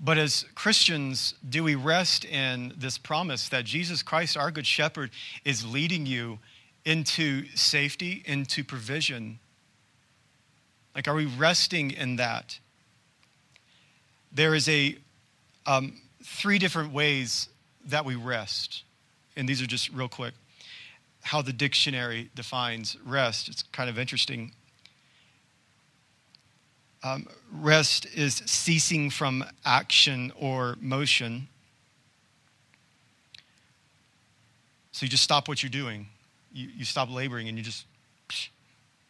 But 0.01 0.16
as 0.16 0.44
Christians, 0.55 1.35
do 1.46 1.64
we 1.64 1.74
rest 1.74 2.24
in 2.24 2.72
this 2.77 2.98
promise 2.98 3.48
that 3.48 3.64
Jesus 3.64 4.03
Christ, 4.03 4.37
our 4.37 4.51
Good 4.51 4.66
Shepherd, 4.66 5.11
is 5.44 5.66
leading 5.66 6.07
you 6.07 6.38
into 6.85 7.46
safety, 7.55 8.22
into 8.24 8.62
provision? 8.62 9.40
Like, 10.94 11.09
are 11.09 11.14
we 11.14 11.27
resting 11.27 11.90
in 11.90 12.16
that? 12.16 12.59
There 14.33 14.55
is 14.55 14.68
a 14.68 14.96
um, 15.66 16.01
three 16.24 16.59
different 16.59 16.92
ways 16.92 17.48
that 17.87 18.05
we 18.05 18.14
rest, 18.14 18.83
and 19.37 19.48
these 19.48 19.62
are 19.62 19.66
just 19.66 19.90
real 19.90 20.09
quick 20.09 20.35
how 21.29 21.42
the 21.42 21.53
dictionary 21.53 22.31
defines 22.35 22.96
rest. 23.05 23.48
It's 23.48 23.62
kind 23.64 23.90
of 23.90 23.98
interesting. 23.98 24.53
Um, 27.03 27.27
rest 27.53 28.07
is 28.14 28.37
ceasing 28.46 29.11
from 29.11 29.44
action 29.64 30.33
or 30.37 30.77
motion. 30.81 31.48
So 34.92 35.05
you 35.05 35.11
just 35.11 35.22
stop 35.22 35.48
what 35.48 35.62
you're 35.62 35.70
doing. 35.70 36.07
You, 36.53 36.68
you 36.77 36.85
stop 36.87 37.11
laboring 37.11 37.48
and 37.48 37.59
you 37.59 37.62
just 37.62 37.85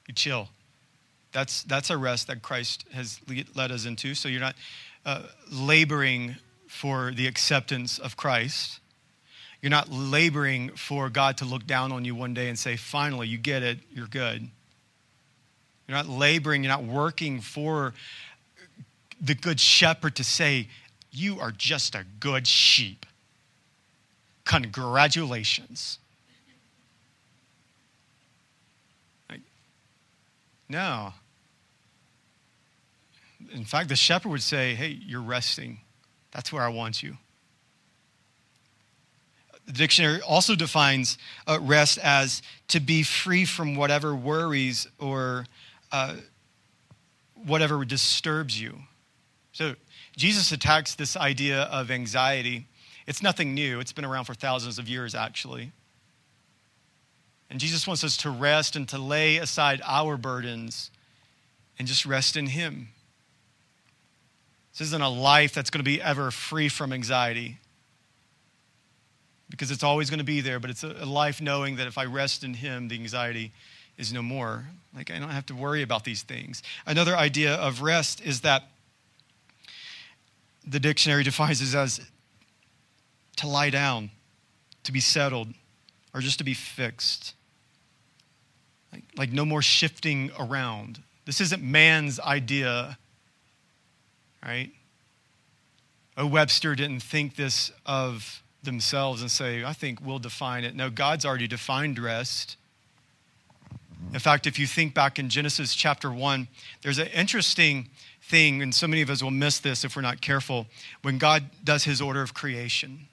you 0.06 0.14
chill. 0.14 0.48
That's, 1.38 1.62
that's 1.62 1.88
a 1.90 1.96
rest 1.96 2.26
that 2.26 2.42
Christ 2.42 2.84
has 2.92 3.20
led 3.54 3.70
us 3.70 3.86
into. 3.86 4.16
So 4.16 4.28
you're 4.28 4.40
not 4.40 4.56
uh, 5.06 5.22
laboring 5.52 6.34
for 6.66 7.12
the 7.14 7.28
acceptance 7.28 8.00
of 8.00 8.16
Christ. 8.16 8.80
You're 9.62 9.70
not 9.70 9.88
laboring 9.88 10.70
for 10.70 11.08
God 11.08 11.36
to 11.36 11.44
look 11.44 11.64
down 11.64 11.92
on 11.92 12.04
you 12.04 12.16
one 12.16 12.34
day 12.34 12.48
and 12.48 12.58
say, 12.58 12.74
finally, 12.74 13.28
you 13.28 13.38
get 13.38 13.62
it, 13.62 13.78
you're 13.94 14.08
good. 14.08 14.48
You're 15.86 15.96
not 15.96 16.08
laboring, 16.08 16.64
you're 16.64 16.72
not 16.72 16.82
working 16.82 17.40
for 17.40 17.94
the 19.20 19.36
good 19.36 19.60
shepherd 19.60 20.16
to 20.16 20.24
say, 20.24 20.66
you 21.12 21.38
are 21.38 21.52
just 21.52 21.94
a 21.94 22.04
good 22.18 22.48
sheep. 22.48 23.06
Congratulations. 24.44 26.00
No. 30.68 31.12
In 33.52 33.64
fact, 33.64 33.88
the 33.88 33.96
shepherd 33.96 34.30
would 34.30 34.42
say, 34.42 34.74
hey, 34.74 34.98
you're 35.04 35.22
resting. 35.22 35.80
That's 36.32 36.52
where 36.52 36.62
I 36.62 36.68
want 36.68 37.02
you. 37.02 37.16
The 39.66 39.72
dictionary 39.72 40.20
also 40.22 40.54
defines 40.54 41.18
uh, 41.46 41.58
rest 41.60 41.98
as 41.98 42.40
to 42.68 42.80
be 42.80 43.02
free 43.02 43.44
from 43.44 43.76
whatever 43.76 44.14
worries 44.14 44.86
or 44.98 45.46
uh, 45.92 46.14
whatever 47.34 47.84
disturbs 47.84 48.60
you. 48.60 48.78
So 49.52 49.74
Jesus 50.16 50.52
attacks 50.52 50.94
this 50.94 51.16
idea 51.16 51.62
of 51.64 51.90
anxiety. 51.90 52.66
It's 53.06 53.22
nothing 53.22 53.54
new, 53.54 53.80
it's 53.80 53.92
been 53.92 54.04
around 54.04 54.24
for 54.24 54.34
thousands 54.34 54.78
of 54.78 54.88
years, 54.88 55.14
actually. 55.14 55.72
And 57.50 57.60
Jesus 57.60 57.86
wants 57.86 58.04
us 58.04 58.16
to 58.18 58.30
rest 58.30 58.76
and 58.76 58.88
to 58.88 58.98
lay 58.98 59.38
aside 59.38 59.80
our 59.84 60.16
burdens 60.16 60.90
and 61.78 61.86
just 61.88 62.04
rest 62.04 62.36
in 62.36 62.46
Him. 62.46 62.88
This 64.78 64.88
isn't 64.88 65.02
a 65.02 65.08
life 65.08 65.52
that's 65.54 65.70
going 65.70 65.80
to 65.80 65.84
be 65.84 66.00
ever 66.00 66.30
free 66.30 66.68
from 66.68 66.92
anxiety 66.92 67.58
because 69.50 69.72
it's 69.72 69.82
always 69.82 70.08
going 70.08 70.18
to 70.18 70.24
be 70.24 70.40
there, 70.40 70.60
but 70.60 70.70
it's 70.70 70.84
a, 70.84 71.04
life 71.04 71.40
knowing 71.40 71.76
that 71.76 71.88
if 71.88 71.98
I 71.98 72.04
rest 72.04 72.44
in 72.44 72.54
Him, 72.54 72.86
the 72.86 72.94
anxiety 72.94 73.52
is 73.96 74.12
no 74.12 74.22
more. 74.22 74.66
Like, 74.94 75.10
I 75.10 75.18
don't 75.18 75.30
have 75.30 75.46
to 75.46 75.54
worry 75.54 75.82
about 75.82 76.04
these 76.04 76.22
things. 76.22 76.62
Another 76.86 77.16
idea 77.16 77.54
of 77.56 77.82
rest 77.82 78.20
is 78.20 78.42
that 78.42 78.62
the 80.64 80.78
dictionary 80.78 81.22
defines 81.24 81.60
it 81.60 81.76
as 81.76 82.00
to 83.38 83.48
lie 83.48 83.70
down, 83.70 84.10
to 84.84 84.92
be 84.92 85.00
settled, 85.00 85.48
or 86.14 86.20
just 86.20 86.38
to 86.38 86.44
be 86.44 86.54
fixed. 86.54 87.34
Like, 88.92 89.02
like 89.16 89.32
no 89.32 89.44
more 89.44 89.62
shifting 89.62 90.30
around. 90.38 91.02
This 91.24 91.40
isn't 91.40 91.64
man's 91.64 92.20
idea, 92.20 92.96
right? 94.44 94.70
Noah 96.16 96.26
Webster 96.26 96.74
didn't 96.74 97.00
think 97.00 97.36
this 97.36 97.70
of 97.86 98.42
themselves 98.62 99.22
and 99.22 99.30
say, 99.30 99.64
I 99.64 99.72
think 99.72 100.00
we'll 100.04 100.18
define 100.18 100.64
it. 100.64 100.74
No, 100.74 100.90
God's 100.90 101.24
already 101.24 101.46
defined 101.46 101.98
rest. 101.98 102.56
In 104.12 104.18
fact, 104.20 104.46
if 104.46 104.58
you 104.58 104.66
think 104.66 104.94
back 104.94 105.18
in 105.18 105.28
Genesis 105.28 105.74
chapter 105.74 106.10
1, 106.10 106.48
there's 106.82 106.98
an 106.98 107.08
interesting 107.08 107.88
thing, 108.22 108.62
and 108.62 108.74
so 108.74 108.86
many 108.86 109.02
of 109.02 109.10
us 109.10 109.22
will 109.22 109.30
miss 109.30 109.58
this 109.58 109.84
if 109.84 109.96
we're 109.96 110.02
not 110.02 110.20
careful, 110.20 110.66
when 111.02 111.18
God 111.18 111.44
does 111.64 111.84
his 111.84 112.00
order 112.00 112.22
of 112.22 112.34
creation. 112.34 113.08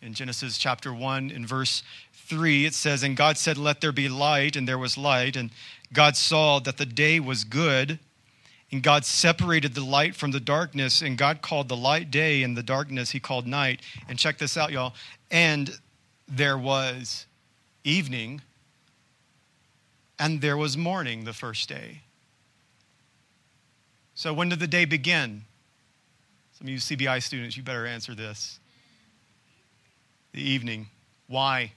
In 0.00 0.14
Genesis 0.14 0.58
chapter 0.58 0.92
1, 0.92 1.30
in 1.30 1.46
verse 1.46 1.82
3, 2.12 2.66
it 2.66 2.74
says, 2.74 3.02
And 3.02 3.16
God 3.16 3.38
said, 3.38 3.56
Let 3.56 3.80
there 3.80 3.92
be 3.92 4.08
light, 4.08 4.56
and 4.56 4.66
there 4.66 4.78
was 4.78 4.98
light. 4.98 5.36
And 5.36 5.50
God 5.92 6.16
saw 6.16 6.58
that 6.60 6.76
the 6.76 6.86
day 6.86 7.20
was 7.20 7.44
good. 7.44 7.98
And 8.72 8.82
God 8.82 9.04
separated 9.04 9.74
the 9.74 9.84
light 9.84 10.16
from 10.16 10.30
the 10.30 10.40
darkness, 10.40 11.02
and 11.02 11.18
God 11.18 11.42
called 11.42 11.68
the 11.68 11.76
light 11.76 12.10
day, 12.10 12.42
and 12.42 12.56
the 12.56 12.62
darkness 12.62 13.10
he 13.10 13.20
called 13.20 13.46
night. 13.46 13.82
And 14.08 14.18
check 14.18 14.38
this 14.38 14.56
out, 14.56 14.72
y'all. 14.72 14.94
And 15.30 15.78
there 16.26 16.56
was 16.56 17.26
evening, 17.84 18.40
and 20.18 20.40
there 20.40 20.56
was 20.56 20.78
morning 20.78 21.24
the 21.24 21.34
first 21.34 21.68
day. 21.68 22.00
So, 24.14 24.32
when 24.32 24.48
did 24.48 24.58
the 24.58 24.66
day 24.66 24.86
begin? 24.86 25.42
Some 26.56 26.66
of 26.66 26.70
you 26.70 26.78
CBI 26.78 27.22
students, 27.22 27.58
you 27.58 27.62
better 27.62 27.86
answer 27.86 28.14
this. 28.14 28.58
The 30.32 30.40
evening. 30.40 30.86
Why? 31.26 31.72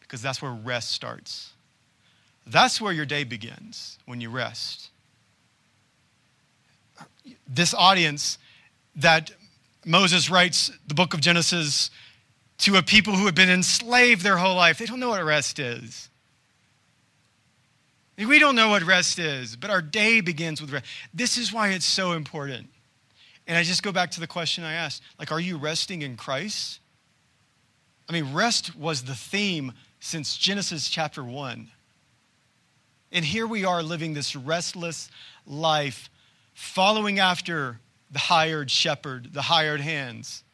Because 0.00 0.22
that's 0.22 0.40
where 0.40 0.52
rest 0.52 0.92
starts. 0.92 1.52
That's 2.46 2.80
where 2.80 2.92
your 2.94 3.06
day 3.06 3.24
begins, 3.24 3.98
when 4.06 4.22
you 4.22 4.30
rest 4.30 4.90
this 7.48 7.74
audience 7.74 8.38
that 8.96 9.30
Moses 9.84 10.30
writes 10.30 10.70
the 10.86 10.94
book 10.94 11.14
of 11.14 11.20
Genesis 11.20 11.90
to 12.58 12.76
a 12.76 12.82
people 12.82 13.14
who 13.14 13.26
have 13.26 13.34
been 13.34 13.50
enslaved 13.50 14.22
their 14.22 14.36
whole 14.36 14.56
life. 14.56 14.78
They 14.78 14.86
don't 14.86 15.00
know 15.00 15.10
what 15.10 15.24
rest 15.24 15.58
is. 15.58 16.08
We 18.16 18.38
don't 18.38 18.54
know 18.54 18.68
what 18.68 18.84
rest 18.84 19.18
is, 19.18 19.56
but 19.56 19.70
our 19.70 19.82
day 19.82 20.20
begins 20.20 20.60
with 20.60 20.72
rest. 20.72 20.86
This 21.12 21.36
is 21.36 21.52
why 21.52 21.70
it's 21.70 21.84
so 21.84 22.12
important. 22.12 22.68
And 23.46 23.58
I 23.58 23.64
just 23.64 23.82
go 23.82 23.92
back 23.92 24.12
to 24.12 24.20
the 24.20 24.26
question 24.26 24.64
I 24.64 24.74
asked 24.74 25.02
like, 25.18 25.32
are 25.32 25.40
you 25.40 25.56
resting 25.56 26.02
in 26.02 26.16
Christ? 26.16 26.80
I 28.08 28.12
mean, 28.12 28.32
rest 28.32 28.76
was 28.76 29.02
the 29.02 29.14
theme 29.14 29.72
since 29.98 30.36
Genesis 30.36 30.88
chapter 30.88 31.24
1. 31.24 31.68
And 33.12 33.24
here 33.24 33.46
we 33.46 33.64
are 33.64 33.82
living 33.82 34.14
this 34.14 34.36
restless 34.36 35.10
life 35.46 36.08
following 36.54 37.18
after 37.18 37.80
the 38.10 38.18
hired 38.18 38.70
shepherd, 38.70 39.32
the 39.32 39.42
hired 39.42 39.80
hands. 39.80 40.44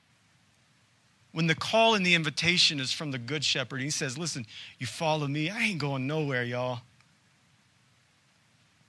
When 1.33 1.47
the 1.47 1.55
call 1.55 1.95
and 1.95 2.05
the 2.05 2.15
invitation 2.15 2.81
is 2.81 2.93
from 2.93 3.13
the 3.13 3.19
good 3.19 3.45
shepherd, 3.45 3.81
he 3.81 3.91
says, 3.91 4.19
Listen, 4.19 4.47
you 4.79 4.87
follow 4.87 5.29
me, 5.29 5.49
I 5.51 5.61
ain't 5.61 5.79
going 5.79 6.07
nowhere, 6.07 6.43
y'all. 6.43 6.81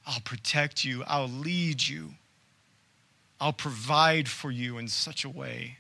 I'll 0.08 0.22
protect 0.22 0.84
you, 0.84 1.04
I'll 1.06 1.28
lead 1.28 1.88
you, 1.88 2.12
I'll 3.40 3.54
provide 3.54 4.28
for 4.28 4.50
you 4.50 4.80
in 4.80 4.88
such 4.88 5.24
a 5.24 5.30
way, 5.30 5.78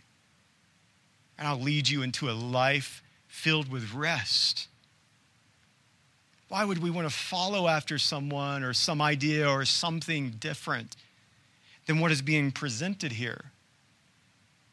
and 1.39 1.47
I'll 1.47 1.59
lead 1.59 1.89
you 1.89 2.03
into 2.03 2.29
a 2.29 2.33
life 2.33 3.01
filled 3.27 3.71
with 3.71 3.93
rest. 3.93 4.67
Why 6.49 6.65
would 6.65 6.79
we 6.79 6.91
want 6.91 7.09
to 7.09 7.15
follow 7.15 7.67
after 7.67 7.97
someone 7.97 8.61
or 8.61 8.73
some 8.73 9.01
idea 9.01 9.49
or 9.49 9.63
something 9.63 10.31
different? 10.31 10.97
Than 11.85 11.99
what 11.99 12.11
is 12.11 12.21
being 12.21 12.51
presented 12.51 13.13
here. 13.13 13.51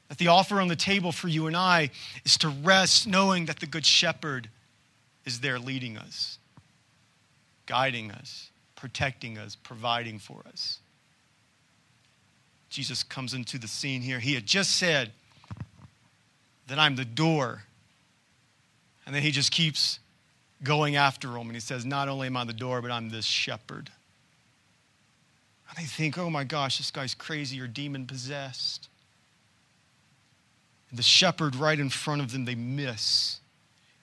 That 0.08 0.18
the 0.18 0.28
offer 0.28 0.60
on 0.60 0.68
the 0.68 0.76
table 0.76 1.12
for 1.12 1.28
you 1.28 1.46
and 1.46 1.56
I 1.56 1.90
is 2.24 2.38
to 2.38 2.48
rest 2.48 3.06
knowing 3.06 3.46
that 3.46 3.60
the 3.60 3.66
Good 3.66 3.84
Shepherd 3.84 4.48
is 5.24 5.40
there 5.40 5.58
leading 5.58 5.98
us, 5.98 6.38
guiding 7.66 8.10
us, 8.10 8.50
protecting 8.76 9.36
us, 9.36 9.54
providing 9.56 10.18
for 10.18 10.42
us. 10.48 10.78
Jesus 12.70 13.02
comes 13.02 13.34
into 13.34 13.58
the 13.58 13.68
scene 13.68 14.02
here. 14.02 14.18
He 14.18 14.34
had 14.34 14.46
just 14.46 14.76
said 14.76 15.12
that 16.68 16.78
I'm 16.78 16.96
the 16.96 17.04
door. 17.04 17.64
And 19.06 19.14
then 19.14 19.22
he 19.22 19.30
just 19.30 19.50
keeps 19.50 19.98
going 20.62 20.96
after 20.96 21.28
him. 21.36 21.46
And 21.48 21.54
he 21.54 21.60
says, 21.60 21.84
Not 21.84 22.08
only 22.08 22.26
am 22.26 22.36
I 22.36 22.44
the 22.44 22.52
door, 22.52 22.82
but 22.82 22.90
I'm 22.90 23.08
this 23.08 23.24
shepherd. 23.24 23.90
And 25.68 25.76
they 25.76 25.84
think, 25.84 26.18
oh 26.18 26.30
my 26.30 26.44
gosh, 26.44 26.78
this 26.78 26.90
guy's 26.90 27.14
crazy 27.14 27.60
or 27.60 27.66
demon 27.66 28.06
possessed. 28.06 28.88
And 30.90 30.98
the 30.98 31.02
shepherd 31.02 31.54
right 31.54 31.78
in 31.78 31.90
front 31.90 32.22
of 32.22 32.32
them, 32.32 32.44
they 32.44 32.54
miss. 32.54 33.40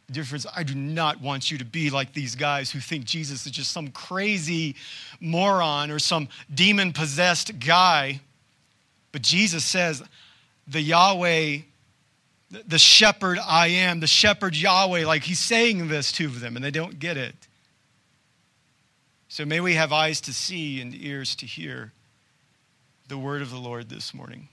The 0.07 0.13
difference, 0.13 0.45
I 0.55 0.61
do 0.63 0.75
not 0.75 1.19
want 1.19 1.49
you 1.49 1.57
to 1.57 1.65
be 1.65 1.89
like 1.89 2.13
these 2.13 2.35
guys 2.35 2.69
who 2.69 2.79
think 2.79 3.05
Jesus 3.05 3.45
is 3.45 3.51
just 3.51 3.71
some 3.71 3.87
crazy 3.87 4.75
moron 5.19 5.89
or 5.89 5.97
some 5.97 6.27
demon 6.53 6.93
possessed 6.93 7.59
guy. 7.59 8.21
But 9.11 9.23
Jesus 9.23 9.65
says, 9.65 10.03
the 10.67 10.81
Yahweh, 10.81 11.59
the 12.67 12.77
shepherd 12.77 13.39
I 13.43 13.67
am, 13.67 13.99
the 13.99 14.07
shepherd 14.07 14.55
Yahweh, 14.55 15.05
like 15.05 15.23
he's 15.23 15.39
saying 15.39 15.87
this 15.87 16.11
to 16.13 16.27
them 16.27 16.55
and 16.55 16.63
they 16.63 16.71
don't 16.71 16.99
get 16.99 17.17
it. 17.17 17.35
So 19.35 19.43
may 19.43 19.59
we 19.59 19.73
have 19.73 19.91
eyes 19.91 20.21
to 20.21 20.33
see 20.33 20.79
and 20.79 20.95
ears 20.95 21.35
to 21.35 21.45
hear 21.45 21.91
the 23.09 23.17
word 23.17 23.41
of 23.41 23.51
the 23.51 23.57
Lord 23.57 23.89
this 23.89 24.13
morning. 24.13 24.47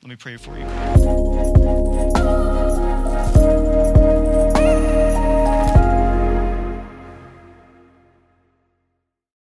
Let 0.00 0.10
me 0.10 0.14
pray 0.14 0.36
for 0.36 0.56
you. 0.56 2.51